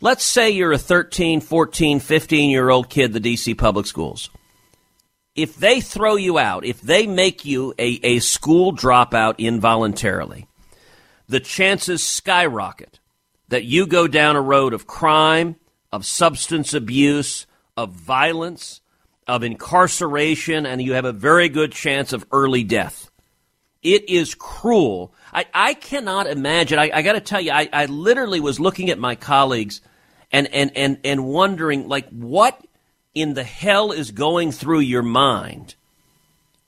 Let's 0.00 0.22
say 0.22 0.48
you're 0.50 0.70
a 0.70 0.78
13, 0.78 1.40
14, 1.40 1.98
15 1.98 2.50
year 2.50 2.70
old 2.70 2.88
kid, 2.88 3.12
the 3.12 3.18
D.C. 3.18 3.52
public 3.56 3.84
schools. 3.86 4.30
If 5.34 5.56
they 5.56 5.80
throw 5.80 6.14
you 6.14 6.38
out, 6.38 6.64
if 6.64 6.80
they 6.80 7.08
make 7.08 7.44
you 7.44 7.74
a, 7.80 7.98
a 8.04 8.20
school 8.20 8.72
dropout 8.72 9.36
involuntarily, 9.38 10.46
the 11.28 11.40
chances 11.40 12.06
skyrocket 12.06 13.00
that 13.48 13.64
you 13.64 13.88
go 13.88 14.06
down 14.06 14.36
a 14.36 14.40
road 14.40 14.72
of 14.72 14.86
crime, 14.86 15.56
of 15.90 16.06
substance 16.06 16.74
abuse, 16.74 17.48
of 17.76 17.90
violence, 17.90 18.82
of 19.28 19.44
incarceration, 19.44 20.66
and 20.66 20.82
you 20.82 20.94
have 20.94 21.04
a 21.04 21.12
very 21.12 21.48
good 21.48 21.70
chance 21.70 22.12
of 22.12 22.26
early 22.32 22.64
death. 22.64 23.10
It 23.82 24.08
is 24.08 24.34
cruel. 24.34 25.14
I, 25.32 25.44
I 25.54 25.74
cannot 25.74 26.26
imagine. 26.26 26.78
I, 26.78 26.90
I 26.92 27.02
got 27.02 27.12
to 27.12 27.20
tell 27.20 27.40
you, 27.40 27.52
I, 27.52 27.68
I 27.72 27.86
literally 27.86 28.40
was 28.40 28.58
looking 28.58 28.90
at 28.90 28.98
my 28.98 29.14
colleagues 29.14 29.80
and, 30.32 30.52
and, 30.52 30.76
and, 30.76 30.98
and 31.04 31.26
wondering, 31.26 31.86
like, 31.86 32.08
what 32.08 32.60
in 33.14 33.34
the 33.34 33.44
hell 33.44 33.92
is 33.92 34.10
going 34.10 34.50
through 34.50 34.80
your 34.80 35.02
mind 35.02 35.74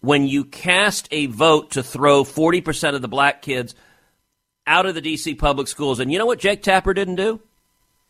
when 0.01 0.27
you 0.27 0.44
cast 0.44 1.09
a 1.11 1.27
vote 1.27 1.73
to 1.73 1.83
throw 1.83 2.25
40% 2.25 2.94
of 2.94 3.03
the 3.03 3.09
black 3.09 3.42
kids 3.42 3.75
out 4.66 4.87
of 4.87 4.94
the 4.94 5.01
D.C. 5.01 5.35
public 5.35 5.66
schools? 5.66 5.99
And 5.99 6.12
you 6.12 6.18
know 6.18 6.27
what 6.27 6.38
Jake 6.38 6.62
Tapper 6.62 6.94
didn't 6.94 7.16
do? 7.16 7.40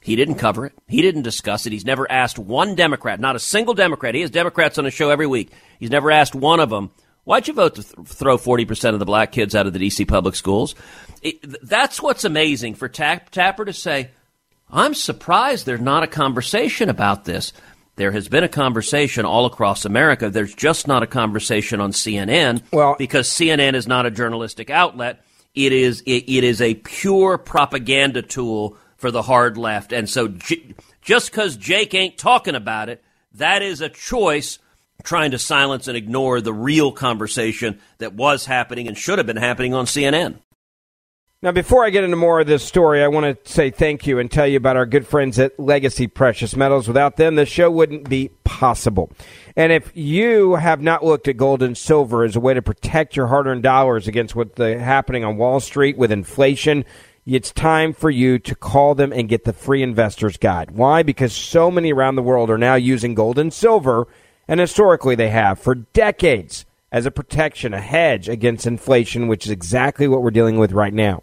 He 0.01 0.17
didn't 0.17 0.37
cover 0.37 0.67
it. 0.67 0.73
He 0.89 1.03
didn't 1.03 1.23
discuss 1.23 1.67
it. 1.67 1.73
He's 1.73 1.85
never 1.85 2.11
asked 2.11 2.39
one 2.39 2.75
Democrat, 2.75 3.21
not 3.21 3.37
a 3.37 3.41
single 3.41 3.75
Democrat. 3.75 4.15
He 4.15 4.23
has 4.23 4.31
Democrats 4.31 4.79
on 4.79 4.87
his 4.87 4.95
show 4.95 5.11
every 5.11 5.27
week. 5.27 5.51
He's 5.79 5.91
never 5.91 6.11
asked 6.11 6.35
one 6.35 6.59
of 6.59 6.71
them, 6.71 6.91
why'd 7.25 7.47
you 7.47 7.55
vote 7.55 7.75
to 7.77 7.83
th- 7.83 8.09
throw 8.09 8.39
40% 8.39 8.95
of 8.95 8.99
the 8.99 9.05
black 9.05 9.33
kids 9.33 9.55
out 9.55 9.67
of 9.67 9.73
the 9.73 9.79
D.C. 9.79 10.05
public 10.07 10.35
schools? 10.35 10.75
It, 11.23 11.45
that's 11.63 12.01
what's 12.01 12.25
amazing 12.25 12.75
for 12.75 12.89
Tapper 12.89 13.65
to 13.65 13.73
say, 13.73 14.11
I'm 14.71 14.95
surprised 14.95 15.67
there's 15.67 15.81
not 15.81 16.03
a 16.03 16.07
conversation 16.07 16.89
about 16.89 17.25
this. 17.25 17.53
There 17.97 18.13
has 18.13 18.29
been 18.29 18.45
a 18.45 18.49
conversation 18.49 19.27
all 19.27 19.45
across 19.45 19.85
America. 19.85 20.31
There's 20.31 20.55
just 20.55 20.89
not 20.89 21.03
a 21.03 21.07
conversation 21.07 21.81
on 21.81 21.93
CNN 21.93 22.63
well, 22.73 22.97
because 22.97 23.29
CNN 23.29 23.75
is 23.75 23.87
not 23.87 24.07
a 24.07 24.11
journalistic 24.11 24.71
outlet. 24.71 25.23
It 25.55 25.73
is, 25.73 26.01
it, 26.07 26.25
it 26.27 26.45
is 26.45 26.63
a 26.63 26.75
pure 26.75 27.37
propaganda 27.37 28.23
tool 28.23 28.79
for 29.01 29.11
the 29.11 29.23
hard 29.23 29.57
left. 29.57 29.93
And 29.93 30.09
so 30.09 30.29
J- 30.29 30.75
just 31.01 31.31
because 31.31 31.57
Jake 31.57 31.95
ain't 31.95 32.19
talking 32.19 32.55
about 32.55 32.89
it, 32.89 33.03
that 33.35 33.63
is 33.63 33.81
a 33.81 33.89
choice 33.89 34.59
trying 35.03 35.31
to 35.31 35.39
silence 35.39 35.89
and 35.89 35.97
ignore 35.97 36.41
the 36.41 36.53
real 36.53 36.93
conversation 36.93 37.81
that 37.99 38.13
was 38.13 38.47
happening 38.47 38.87
and 38.87 38.99
should 38.99 39.19
have 39.19 39.27
been 39.27 39.37
happening 39.37 39.73
on 39.73 39.87
CNN. 39.87 40.39
Now, 41.43 41.53
before 41.53 41.87
I 41.87 41.91
get 41.91 42.05
into 42.05 42.17
more 42.19 42.41
of 42.41 42.47
this 42.47 42.63
story, 42.63 43.03
I 43.03 43.09
want 43.09 43.45
to 43.45 43.51
say 43.51 43.71
thank 43.71 44.07
you 44.07 44.19
and 44.19 44.31
tell 44.31 44.47
you 44.47 44.59
about 44.59 44.77
our 44.77 44.85
good 44.85 45.07
friends 45.07 45.39
at 45.39 45.59
Legacy 45.59 46.07
Precious 46.07 46.55
Metals. 46.55 46.87
Without 46.87 47.17
them, 47.17 47.37
the 47.37 47.47
show 47.47 47.71
wouldn't 47.71 48.11
be 48.11 48.29
possible. 48.45 49.11
And 49.57 49.73
if 49.73 49.91
you 49.97 50.57
have 50.57 50.83
not 50.83 51.03
looked 51.03 51.29
at 51.29 51.39
gold 51.39 51.63
and 51.63 51.79
silver 51.79 52.25
as 52.25 52.37
a 52.37 52.41
way 52.41 52.53
to 52.53 52.61
protect 52.61 53.17
your 53.17 53.29
hard 53.29 53.47
earned 53.47 53.63
dollars 53.63 54.07
against 54.07 54.37
what's 54.37 54.59
happening 54.59 55.25
on 55.25 55.39
Wall 55.39 55.61
Street 55.61 55.97
with 55.97 56.13
inflation, 56.13 56.85
it's 57.27 57.53
time 57.53 57.93
for 57.93 58.11
you 58.11 58.39
to 58.39 58.55
call 58.55 58.95
them 58.95 59.13
and 59.13 59.29
get 59.29 59.45
the 59.45 59.53
free 59.53 59.83
investor's 59.83 60.37
guide. 60.37 60.71
Why? 60.71 61.03
Because 61.03 61.33
so 61.33 61.71
many 61.71 61.93
around 61.93 62.17
the 62.17 62.23
world 62.23 62.51
are 62.51 62.59
now 62.59 62.75
using 62.75 63.15
gold 63.15 63.39
and 63.39 63.53
silver, 63.53 64.09
and 64.49 64.59
historically 64.59 65.15
they 65.15 65.29
have 65.29 65.59
for 65.59 65.75
decades 65.75 66.65
as 66.93 67.07
a 67.07 67.11
protection, 67.11 67.73
a 67.73 67.81
hedge 67.81 68.29
against 68.29 68.67
inflation, 68.67 69.29
which 69.29 69.47
is 69.47 69.53
exactly 69.53 70.09
what 70.09 70.23
we're 70.23 70.31
dealing 70.31 70.59
with 70.59 70.73
right 70.73 70.95
now. 70.95 71.23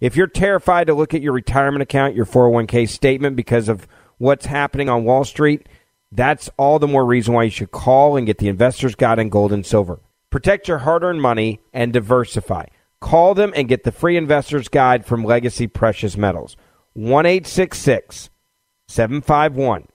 If 0.00 0.16
you're 0.16 0.26
terrified 0.26 0.88
to 0.88 0.94
look 0.94 1.14
at 1.14 1.22
your 1.22 1.32
retirement 1.32 1.82
account, 1.82 2.14
your 2.14 2.26
401k 2.26 2.88
statement 2.88 3.36
because 3.36 3.68
of 3.68 3.88
what's 4.18 4.46
happening 4.46 4.88
on 4.88 5.04
Wall 5.04 5.24
Street, 5.24 5.68
that's 6.12 6.50
all 6.58 6.78
the 6.78 6.86
more 6.86 7.04
reason 7.04 7.34
why 7.34 7.44
you 7.44 7.50
should 7.50 7.70
call 7.70 8.16
and 8.16 8.26
get 8.26 8.38
the 8.38 8.48
investor's 8.48 8.94
guide 8.94 9.18
in 9.18 9.28
gold 9.28 9.52
and 9.52 9.64
silver. 9.64 10.00
Protect 10.30 10.68
your 10.68 10.78
hard 10.78 11.02
earned 11.02 11.22
money 11.22 11.60
and 11.72 11.92
diversify. 11.92 12.66
Call 13.00 13.34
them 13.34 13.52
and 13.54 13.68
get 13.68 13.84
the 13.84 13.92
free 13.92 14.16
investor's 14.16 14.68
guide 14.68 15.06
from 15.06 15.24
Legacy 15.24 15.66
Precious 15.66 16.16
Metals. 16.16 16.56
1 16.94 17.44
751 17.44 19.88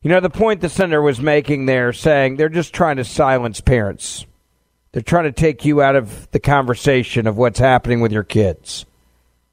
You 0.00 0.10
know, 0.10 0.20
the 0.20 0.30
point 0.30 0.60
the 0.60 0.68
senator 0.68 1.02
was 1.02 1.20
making 1.20 1.66
there, 1.66 1.92
saying 1.92 2.36
they're 2.36 2.48
just 2.48 2.72
trying 2.72 2.98
to 2.98 3.04
silence 3.04 3.60
parents. 3.60 4.26
They're 4.92 5.02
trying 5.02 5.24
to 5.24 5.32
take 5.32 5.64
you 5.64 5.82
out 5.82 5.96
of 5.96 6.30
the 6.30 6.38
conversation 6.38 7.26
of 7.26 7.36
what's 7.36 7.58
happening 7.58 8.00
with 8.00 8.12
your 8.12 8.22
kids. 8.22 8.86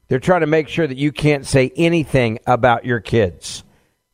They're 0.06 0.20
trying 0.20 0.42
to 0.42 0.46
make 0.46 0.68
sure 0.68 0.86
that 0.86 0.96
you 0.96 1.10
can't 1.10 1.44
say 1.44 1.72
anything 1.74 2.38
about 2.46 2.84
your 2.84 3.00
kids. 3.00 3.64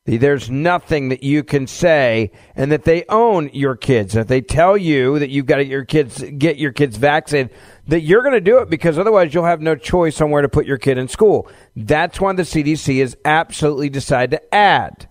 There's 0.06 0.50
nothing 0.50 1.10
that 1.10 1.22
you 1.22 1.44
can 1.44 1.66
say, 1.66 2.32
and 2.56 2.72
that 2.72 2.84
they 2.84 3.04
own 3.10 3.50
your 3.52 3.76
kids. 3.76 4.16
If 4.16 4.26
they 4.26 4.40
tell 4.40 4.76
you 4.76 5.18
that 5.18 5.28
you've 5.28 5.46
got 5.46 5.56
to 5.56 5.64
get 5.64 5.70
your 5.70 5.84
kids 5.84 6.24
get 6.38 6.56
your 6.56 6.72
kids 6.72 6.96
vaccinated, 6.96 7.54
that 7.88 8.00
you're 8.00 8.22
going 8.22 8.32
to 8.32 8.40
do 8.40 8.58
it 8.58 8.70
because 8.70 8.98
otherwise 8.98 9.34
you'll 9.34 9.44
have 9.44 9.60
no 9.60 9.76
choice 9.76 10.20
on 10.22 10.30
where 10.30 10.42
to 10.42 10.48
put 10.48 10.66
your 10.66 10.78
kid 10.78 10.96
in 10.96 11.08
school. 11.08 11.46
That's 11.76 12.20
why 12.20 12.32
the 12.32 12.42
CDC 12.42 13.00
has 13.00 13.16
absolutely 13.24 13.90
decided 13.90 14.38
to 14.38 14.54
add 14.54 15.08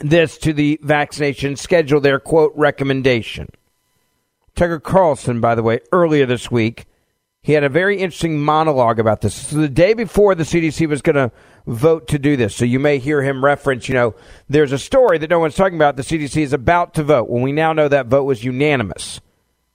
this 0.00 0.38
to 0.38 0.52
the 0.52 0.78
vaccination 0.82 1.56
schedule, 1.56 2.00
their 2.00 2.20
quote 2.20 2.52
recommendation. 2.54 3.48
Tucker 4.54 4.80
Carlson, 4.80 5.40
by 5.40 5.54
the 5.54 5.62
way, 5.62 5.80
earlier 5.92 6.26
this 6.26 6.50
week, 6.50 6.86
he 7.42 7.52
had 7.52 7.64
a 7.64 7.68
very 7.68 7.98
interesting 7.98 8.38
monologue 8.38 8.98
about 8.98 9.20
this. 9.20 9.34
So 9.34 9.56
the 9.56 9.68
day 9.68 9.94
before 9.94 10.34
the 10.34 10.42
CDC 10.42 10.86
was 10.88 11.00
going 11.00 11.16
to 11.16 11.30
vote 11.66 12.08
to 12.08 12.18
do 12.18 12.36
this, 12.36 12.54
so 12.54 12.64
you 12.64 12.78
may 12.78 12.98
hear 12.98 13.22
him 13.22 13.44
reference, 13.44 13.88
you 13.88 13.94
know, 13.94 14.14
there's 14.48 14.72
a 14.72 14.78
story 14.78 15.18
that 15.18 15.30
no 15.30 15.38
one's 15.38 15.54
talking 15.54 15.78
about. 15.78 15.96
The 15.96 16.02
CDC 16.02 16.42
is 16.42 16.52
about 16.52 16.94
to 16.94 17.04
vote. 17.04 17.30
When 17.30 17.42
we 17.42 17.52
now 17.52 17.72
know 17.72 17.88
that 17.88 18.06
vote 18.06 18.24
was 18.24 18.44
unanimous. 18.44 19.20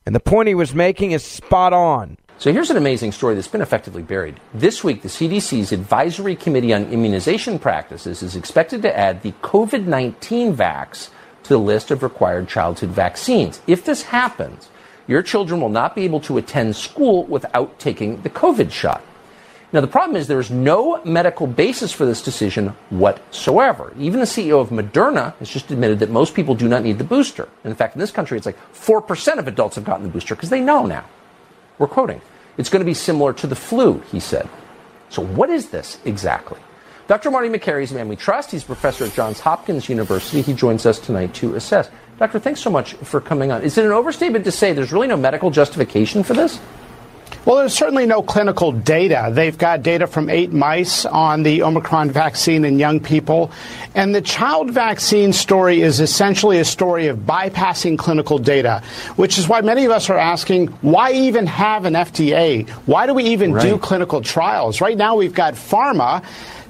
And 0.05 0.13
the 0.13 0.19
point 0.19 0.49
he 0.49 0.55
was 0.55 0.75
making 0.75 1.13
is 1.13 1.23
spot 1.23 1.71
on. 1.71 2.17
So 2.39 2.51
here's 2.51 2.69
an 2.69 2.77
amazing 2.77 3.11
story 3.13 3.35
that's 3.35 3.47
been 3.47 3.61
effectively 3.61 4.01
buried. 4.01 4.39
This 4.53 4.83
week, 4.83 5.01
the 5.01 5.07
CDC's 5.07 5.71
Advisory 5.71 6.35
Committee 6.35 6.73
on 6.73 6.85
Immunization 6.91 7.59
Practices 7.59 8.21
is 8.21 8.35
expected 8.35 8.81
to 8.81 8.97
add 8.97 9.21
the 9.21 9.31
COVID 9.43 9.85
19 9.85 10.55
vax 10.55 11.09
to 11.43 11.49
the 11.49 11.59
list 11.59 11.91
of 11.91 12.03
required 12.03 12.49
childhood 12.49 12.89
vaccines. 12.89 13.61
If 13.67 13.85
this 13.85 14.03
happens, 14.03 14.69
your 15.07 15.21
children 15.21 15.61
will 15.61 15.69
not 15.69 15.95
be 15.95 16.03
able 16.03 16.19
to 16.21 16.37
attend 16.37 16.75
school 16.75 17.23
without 17.25 17.79
taking 17.79 18.21
the 18.21 18.29
COVID 18.29 18.71
shot. 18.71 19.01
Now, 19.71 19.81
the 19.81 19.87
problem 19.87 20.15
is 20.15 20.27
there 20.27 20.39
is 20.39 20.51
no 20.51 21.01
medical 21.03 21.47
basis 21.47 21.91
for 21.91 22.05
this 22.05 22.21
decision 22.21 22.75
whatsoever. 22.89 23.91
Even 23.97 24.19
the 24.19 24.25
CEO 24.25 24.61
of 24.61 24.69
Moderna 24.69 25.35
has 25.37 25.49
just 25.49 25.71
admitted 25.71 25.99
that 25.99 26.11
most 26.11 26.35
people 26.35 26.55
do 26.55 26.67
not 26.67 26.83
need 26.83 26.99
the 26.99 27.03
booster. 27.03 27.49
And 27.63 27.71
in 27.71 27.75
fact, 27.75 27.95
in 27.95 27.99
this 27.99 28.11
country, 28.11 28.37
it's 28.37 28.45
like 28.45 28.57
4% 28.73 29.37
of 29.39 29.47
adults 29.47 29.75
have 29.75 29.83
gotten 29.83 30.03
the 30.03 30.11
booster 30.11 30.35
because 30.35 30.49
they 30.49 30.61
know 30.61 30.85
now. 30.85 31.05
We're 31.83 31.89
quoting. 31.89 32.21
It's 32.57 32.69
going 32.69 32.79
to 32.79 32.85
be 32.85 32.93
similar 32.93 33.33
to 33.33 33.45
the 33.45 33.57
flu, 33.57 34.01
he 34.09 34.21
said. 34.21 34.47
So, 35.09 35.21
what 35.21 35.49
is 35.49 35.67
this 35.67 35.99
exactly? 36.05 36.61
Dr. 37.07 37.29
Marty 37.29 37.49
Makary 37.49 37.83
is 37.83 37.91
a 37.91 37.95
man 37.95 38.07
we 38.07 38.15
trust. 38.15 38.51
He's 38.51 38.63
a 38.63 38.67
professor 38.67 39.03
at 39.03 39.11
Johns 39.11 39.41
Hopkins 39.41 39.89
University. 39.89 40.41
He 40.41 40.53
joins 40.53 40.85
us 40.85 40.97
tonight 40.97 41.33
to 41.33 41.55
assess. 41.55 41.89
Doctor, 42.19 42.39
thanks 42.39 42.61
so 42.61 42.69
much 42.69 42.93
for 42.93 43.19
coming 43.19 43.51
on. 43.51 43.63
Is 43.63 43.77
it 43.77 43.83
an 43.83 43.91
overstatement 43.91 44.45
to 44.45 44.51
say 44.51 44.71
there's 44.71 44.93
really 44.93 45.07
no 45.07 45.17
medical 45.17 45.51
justification 45.51 46.23
for 46.23 46.33
this? 46.33 46.57
Well, 47.45 47.57
there's 47.57 47.73
certainly 47.73 48.05
no 48.05 48.23
clinical 48.23 48.71
data. 48.71 49.29
They've 49.29 49.57
got 49.57 49.83
data 49.83 50.07
from 50.07 50.29
eight 50.29 50.53
mice 50.53 51.05
on 51.05 51.43
the 51.43 51.63
Omicron 51.63 52.09
vaccine 52.09 52.63
in 52.63 52.79
young 52.79 53.01
people. 53.01 53.51
And 53.95 54.15
the 54.15 54.21
child 54.21 54.71
vaccine 54.71 55.33
story 55.33 55.81
is 55.81 55.99
essentially 55.99 56.59
a 56.59 56.65
story 56.65 57.07
of 57.07 57.17
bypassing 57.19 57.97
clinical 57.97 58.39
data, 58.39 58.81
which 59.17 59.37
is 59.37 59.49
why 59.49 59.59
many 59.59 59.83
of 59.83 59.91
us 59.91 60.09
are 60.09 60.17
asking 60.17 60.67
why 60.81 61.11
even 61.11 61.45
have 61.47 61.83
an 61.83 61.95
FDA? 61.95 62.69
Why 62.85 63.07
do 63.07 63.13
we 63.13 63.25
even 63.25 63.51
right. 63.51 63.61
do 63.61 63.77
clinical 63.77 64.21
trials? 64.21 64.79
Right 64.79 64.95
now, 64.95 65.17
we've 65.17 65.33
got 65.33 65.55
pharma 65.55 66.23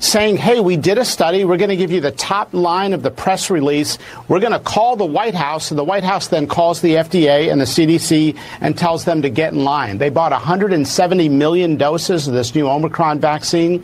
saying, 0.04 0.38
hey, 0.38 0.60
we 0.60 0.76
did 0.76 0.97
a 0.97 1.06
study. 1.06 1.45
We're 1.45 1.58
going 1.58 1.70
to 1.70 1.78
give 1.78 1.91
you 1.91 2.01
the 2.01 2.12
top 2.12 2.54
line 2.54 2.93
of 2.93 3.04
the 3.04 3.10
press 3.10 3.49
release. 3.49 3.97
We're 4.28 4.41
going 4.41 4.51
to 4.51 4.60
call 4.60 4.95
the 4.95 5.06
White 5.06 5.34
House, 5.34 5.72
and 5.72 5.78
the 5.78 5.84
White 5.84 6.04
House 6.04 6.28
then 6.28 6.45
calls 6.45 6.82
the 6.82 6.95
FDA 6.95 7.51
and 7.51 7.60
the 7.60 7.66
CDC 7.66 8.38
and 8.60 8.78
tells 8.78 9.06
them 9.06 9.22
to 9.22 9.30
get 9.30 9.54
in 9.54 9.64
line. 9.64 9.97
They 9.97 10.10
bought 10.10 10.32
170 10.32 11.30
million 11.30 11.78
doses 11.78 12.28
of 12.28 12.34
this 12.34 12.54
new 12.54 12.68
Omicron 12.68 13.20
vaccine. 13.20 13.84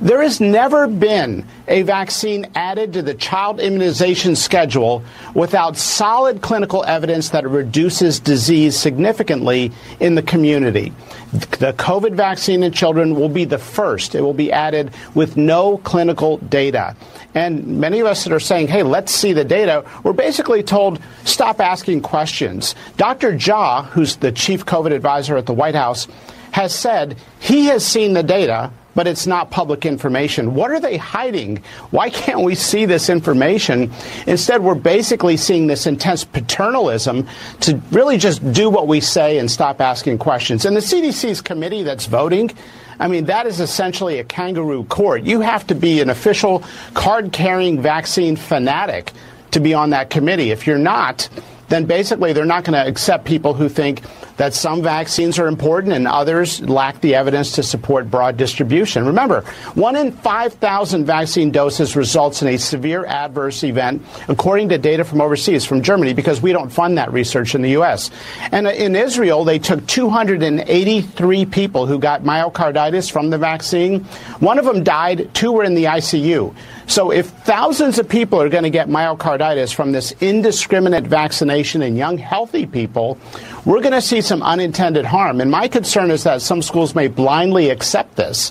There 0.00 0.22
has 0.22 0.40
never 0.40 0.88
been 0.88 1.46
a 1.70 1.82
vaccine 1.82 2.50
added 2.54 2.92
to 2.92 3.02
the 3.02 3.14
child 3.14 3.60
immunization 3.60 4.34
schedule 4.34 5.02
without 5.34 5.76
solid 5.76 6.42
clinical 6.42 6.84
evidence 6.84 7.30
that 7.30 7.44
it 7.44 7.48
reduces 7.48 8.18
disease 8.18 8.76
significantly 8.76 9.72
in 10.00 10.16
the 10.16 10.22
community. 10.22 10.92
The 11.32 11.72
COVID 11.72 12.14
vaccine 12.14 12.64
in 12.64 12.72
children 12.72 13.14
will 13.14 13.28
be 13.28 13.44
the 13.44 13.58
first. 13.58 14.16
It 14.16 14.20
will 14.20 14.34
be 14.34 14.50
added 14.50 14.92
with 15.14 15.36
no 15.36 15.78
clinical 15.78 16.38
data. 16.38 16.96
And 17.34 17.80
many 17.80 18.00
of 18.00 18.06
us 18.06 18.24
that 18.24 18.32
are 18.32 18.40
saying, 18.40 18.66
hey, 18.66 18.82
let's 18.82 19.14
see 19.14 19.32
the 19.32 19.44
data, 19.44 19.84
we're 20.02 20.12
basically 20.12 20.64
told, 20.64 21.00
stop 21.24 21.60
asking 21.60 22.00
questions. 22.00 22.74
Dr. 22.96 23.32
Jha, 23.32 23.86
who's 23.86 24.16
the 24.16 24.32
chief 24.32 24.66
COVID 24.66 24.92
advisor 24.92 25.36
at 25.36 25.46
the 25.46 25.54
White 25.54 25.76
House, 25.76 26.08
has 26.50 26.74
said 26.74 27.16
he 27.38 27.66
has 27.66 27.86
seen 27.86 28.14
the 28.14 28.24
data, 28.24 28.72
but 28.94 29.06
it's 29.06 29.26
not 29.26 29.50
public 29.50 29.86
information. 29.86 30.54
What 30.54 30.70
are 30.70 30.80
they 30.80 30.96
hiding? 30.96 31.62
Why 31.90 32.10
can't 32.10 32.40
we 32.40 32.54
see 32.54 32.86
this 32.86 33.08
information? 33.08 33.92
Instead, 34.26 34.62
we're 34.62 34.74
basically 34.74 35.36
seeing 35.36 35.66
this 35.66 35.86
intense 35.86 36.24
paternalism 36.24 37.26
to 37.60 37.80
really 37.90 38.18
just 38.18 38.52
do 38.52 38.70
what 38.70 38.88
we 38.88 39.00
say 39.00 39.38
and 39.38 39.50
stop 39.50 39.80
asking 39.80 40.18
questions. 40.18 40.64
And 40.64 40.76
the 40.76 40.80
CDC's 40.80 41.40
committee 41.40 41.82
that's 41.82 42.06
voting, 42.06 42.50
I 42.98 43.08
mean, 43.08 43.26
that 43.26 43.46
is 43.46 43.60
essentially 43.60 44.18
a 44.18 44.24
kangaroo 44.24 44.84
court. 44.84 45.22
You 45.22 45.40
have 45.40 45.66
to 45.68 45.74
be 45.74 46.00
an 46.00 46.10
official 46.10 46.62
card 46.94 47.32
carrying 47.32 47.80
vaccine 47.80 48.36
fanatic 48.36 49.12
to 49.52 49.60
be 49.60 49.74
on 49.74 49.90
that 49.90 50.10
committee. 50.10 50.50
If 50.50 50.66
you're 50.66 50.78
not, 50.78 51.28
then 51.70 51.86
basically 51.86 52.32
they're 52.32 52.44
not 52.44 52.64
going 52.64 52.74
to 52.74 52.86
accept 52.86 53.24
people 53.24 53.54
who 53.54 53.68
think 53.68 54.02
that 54.36 54.54
some 54.54 54.82
vaccines 54.82 55.38
are 55.38 55.46
important 55.46 55.92
and 55.92 56.06
others 56.06 56.60
lack 56.62 57.00
the 57.00 57.14
evidence 57.14 57.52
to 57.52 57.62
support 57.62 58.10
broad 58.10 58.36
distribution. 58.36 59.06
Remember, 59.06 59.42
one 59.74 59.96
in 59.96 60.12
5,000 60.12 61.04
vaccine 61.04 61.50
doses 61.50 61.94
results 61.94 62.42
in 62.42 62.48
a 62.48 62.56
severe 62.56 63.04
adverse 63.06 63.62
event, 63.62 64.02
according 64.28 64.68
to 64.70 64.78
data 64.78 65.04
from 65.04 65.20
overseas, 65.20 65.64
from 65.64 65.82
Germany, 65.82 66.12
because 66.12 66.42
we 66.42 66.52
don't 66.52 66.70
fund 66.70 66.98
that 66.98 67.12
research 67.12 67.54
in 67.54 67.62
the 67.62 67.70
U.S. 67.70 68.10
And 68.50 68.66
in 68.66 68.96
Israel, 68.96 69.44
they 69.44 69.58
took 69.58 69.86
283 69.86 71.46
people 71.46 71.86
who 71.86 71.98
got 71.98 72.22
myocarditis 72.22 73.12
from 73.12 73.30
the 73.30 73.38
vaccine. 73.38 74.04
One 74.40 74.58
of 74.58 74.64
them 74.64 74.82
died, 74.82 75.32
two 75.34 75.52
were 75.52 75.64
in 75.64 75.74
the 75.74 75.84
ICU. 75.84 76.54
So 76.90 77.12
if 77.12 77.28
thousands 77.28 78.00
of 78.00 78.08
people 78.08 78.42
are 78.42 78.48
going 78.48 78.64
to 78.64 78.70
get 78.70 78.88
myocarditis 78.88 79.72
from 79.72 79.92
this 79.92 80.10
indiscriminate 80.20 81.04
vaccination 81.04 81.82
in 81.82 81.94
young, 81.94 82.18
healthy 82.18 82.66
people, 82.66 83.16
we're 83.64 83.80
going 83.80 83.92
to 83.92 84.02
see 84.02 84.20
some 84.20 84.42
unintended 84.42 85.04
harm. 85.04 85.40
And 85.40 85.52
my 85.52 85.68
concern 85.68 86.10
is 86.10 86.24
that 86.24 86.42
some 86.42 86.62
schools 86.62 86.96
may 86.96 87.06
blindly 87.06 87.70
accept 87.70 88.16
this. 88.16 88.50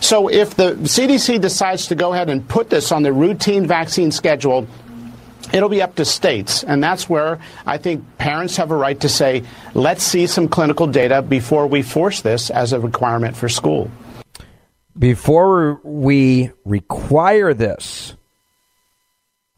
So 0.00 0.28
if 0.28 0.54
the 0.54 0.74
CDC 0.74 1.40
decides 1.40 1.88
to 1.88 1.96
go 1.96 2.12
ahead 2.12 2.30
and 2.30 2.46
put 2.48 2.70
this 2.70 2.92
on 2.92 3.02
the 3.02 3.12
routine 3.12 3.66
vaccine 3.66 4.12
schedule, 4.12 4.68
It'll 5.52 5.68
be 5.68 5.82
up 5.82 5.96
to 5.96 6.06
states, 6.06 6.64
and 6.64 6.82
that's 6.82 7.10
where 7.10 7.38
I 7.66 7.76
think 7.76 8.16
parents 8.16 8.56
have 8.56 8.70
a 8.70 8.76
right 8.76 8.98
to 9.00 9.08
say, 9.08 9.42
let's 9.74 10.02
see 10.02 10.26
some 10.26 10.48
clinical 10.48 10.86
data 10.86 11.20
before 11.20 11.66
we 11.66 11.82
force 11.82 12.22
this 12.22 12.48
as 12.48 12.72
a 12.72 12.80
requirement 12.80 13.36
for 13.36 13.50
school 13.50 13.90
before 14.98 15.80
we 15.84 16.50
require 16.64 17.54
this 17.54 18.14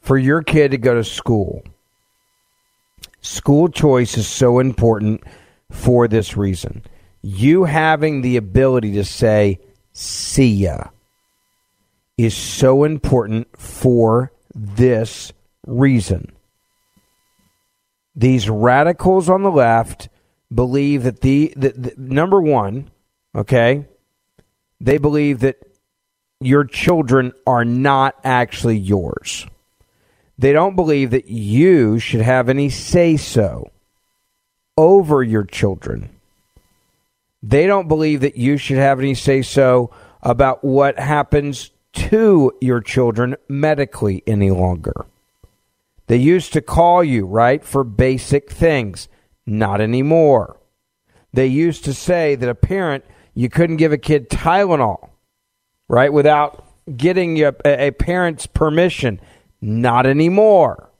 for 0.01 0.19
your 0.19 0.43
kid 0.43 0.71
to 0.71 0.79
go 0.79 0.95
to 0.95 1.05
school. 1.05 1.63
School 3.21 3.69
choice 3.69 4.19
is 4.19 4.29
so 4.29 4.59
important 4.59 5.23
for 5.71 6.07
this 6.07 6.37
reason. 6.37 6.83
You 7.23 7.65
having 7.65 8.21
the 8.21 8.37
ability 8.37 8.93
to 8.93 9.05
say, 9.05 9.61
see 9.93 10.51
ya, 10.51 10.89
is 12.19 12.37
so 12.37 12.85
important 12.85 13.49
for 13.59 14.31
this 14.55 15.33
reason. 15.67 16.33
These 18.15 18.49
radicals 18.49 19.29
on 19.29 19.43
the 19.43 19.51
left 19.51 20.09
believe 20.55 21.03
that 21.05 21.23
the, 21.23 21.53
the, 21.57 21.71
the 21.71 21.95
number 21.97 22.41
one, 22.41 22.91
okay, 23.35 23.87
they 24.81 24.99
believe 24.99 25.41
that 25.41 25.57
your 26.41 26.65
children 26.65 27.33
are 27.47 27.65
not 27.65 28.17
actually 28.25 28.77
yours. 28.77 29.47
They 30.37 30.53
don't 30.53 30.77
believe 30.77 31.11
that 31.11 31.29
you 31.29 31.99
should 31.99 32.21
have 32.21 32.49
any 32.49 32.69
say 32.69 33.17
so 33.17 33.71
over 34.77 35.23
your 35.23 35.45
children. 35.45 36.11
They 37.43 37.67
don't 37.67 37.89
believe 37.89 38.21
that 38.23 38.37
you 38.37 38.57
should 38.57 38.79
have 38.79 38.99
any 38.99 39.15
say 39.15 39.43
so 39.43 39.91
about 40.23 40.65
what 40.65 40.99
happens 40.99 41.71
to 41.93 42.53
your 42.61 42.81
children 42.81 43.37
medically 43.49 44.23
any 44.27 44.51
longer. 44.51 45.07
They 46.07 46.17
used 46.17 46.53
to 46.55 46.61
call 46.61 47.05
you, 47.05 47.25
right, 47.27 47.65
for 47.65 47.85
basic 47.85 48.51
things. 48.51 49.09
Not 49.47 49.81
anymore. 49.81 50.57
They 51.33 51.47
used 51.47 51.85
to 51.85 51.95
say 51.95 52.35
that 52.35 52.49
a 52.49 52.55
parent, 52.55 53.05
you 53.35 53.49
couldn't 53.49 53.77
give 53.77 53.93
a 53.93 53.99
kid 53.99 54.31
Tylenol, 54.31 55.11
right, 55.89 56.13
without 56.13 56.65
getting 56.97 57.43
a, 57.43 57.53
a 57.65 57.91
parent's 57.91 58.47
permission. 58.47 59.21
Not 59.61 60.07
anymore. 60.07 60.91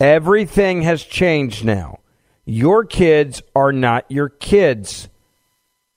Everything 0.00 0.82
has 0.82 1.02
changed 1.02 1.64
now. 1.64 2.00
Your 2.44 2.84
kids 2.84 3.42
are 3.54 3.72
not 3.72 4.04
your 4.10 4.28
kids. 4.28 5.08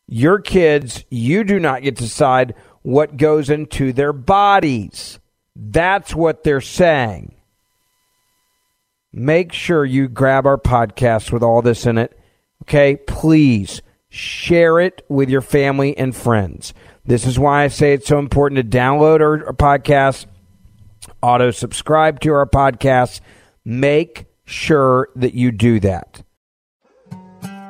Your 0.08 0.40
kids, 0.40 1.04
you 1.10 1.44
do 1.44 1.60
not 1.60 1.84
get 1.84 1.98
to 1.98 2.04
decide 2.04 2.56
what 2.84 3.18
goes 3.18 3.50
into 3.50 3.92
their 3.92 4.14
bodies. 4.14 5.20
That's 5.56 6.16
what 6.16 6.44
they're 6.44 6.62
saying. 6.62 7.36
Make 9.12 9.52
sure 9.52 9.84
you 9.84 10.08
grab 10.08 10.46
our 10.46 10.58
podcast 10.58 11.32
with 11.32 11.44
all 11.44 11.62
this 11.62 11.86
in 11.86 11.98
it. 11.98 12.18
Okay? 12.64 12.96
Please 12.96 13.82
share 14.10 14.80
it 14.80 15.06
with 15.10 15.30
your 15.30 15.42
family 15.42 15.98
and 15.98 16.16
friends. 16.16 16.74
This 17.06 17.26
is 17.26 17.40
why 17.40 17.64
I 17.64 17.68
say 17.68 17.94
it's 17.94 18.08
so 18.08 18.20
important 18.20 18.58
to 18.58 18.78
download 18.78 19.22
our, 19.22 19.48
our 19.48 19.54
podcast, 19.54 20.26
auto 21.22 21.52
subscribe 21.52 22.20
to 22.22 22.34
our 22.34 22.46
podcast. 22.46 23.22
Make 23.64 24.26
sure 24.46 25.10
that 25.16 25.34
you 25.34 25.52
do 25.52 25.80
that. 25.82 26.24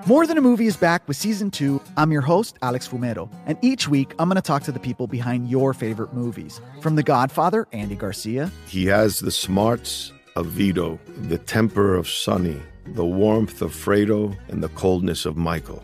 More 0.08 0.26
Than 0.26 0.38
a 0.38 0.42
Movie 0.42 0.68
is 0.68 0.78
back 0.78 1.06
with 1.06 1.18
season 1.18 1.52
two. 1.52 1.82
I'm 1.98 2.14
your 2.14 2.22
host, 2.22 2.58
Alex 2.62 2.88
Fumero, 2.88 3.30
and 3.46 3.58
each 3.62 3.90
week 3.90 4.14
I'm 4.18 4.30
going 4.30 4.38
to 4.38 4.42
talk 4.42 4.64
to 4.64 4.72
the 4.72 4.80
people 4.80 5.06
behind 5.06 5.50
your 5.50 5.74
favorite 5.74 6.14
movies. 6.14 6.62
From 6.82 6.96
The 6.96 7.04
Godfather, 7.04 7.68
Andy 7.74 7.96
Garcia, 7.96 8.50
He 8.68 8.86
has 8.86 9.20
the 9.20 9.32
smarts 9.32 10.14
of 10.38 10.46
Vito, 10.46 10.98
the 11.24 11.38
temper 11.38 11.94
of 11.96 12.08
Sonny, 12.08 12.62
the 12.86 13.06
warmth 13.06 13.62
of 13.62 13.74
Fredo, 13.74 14.38
and 14.48 14.64
the 14.64 14.70
coldness 14.70 15.26
of 15.26 15.36
Michael. 15.36 15.84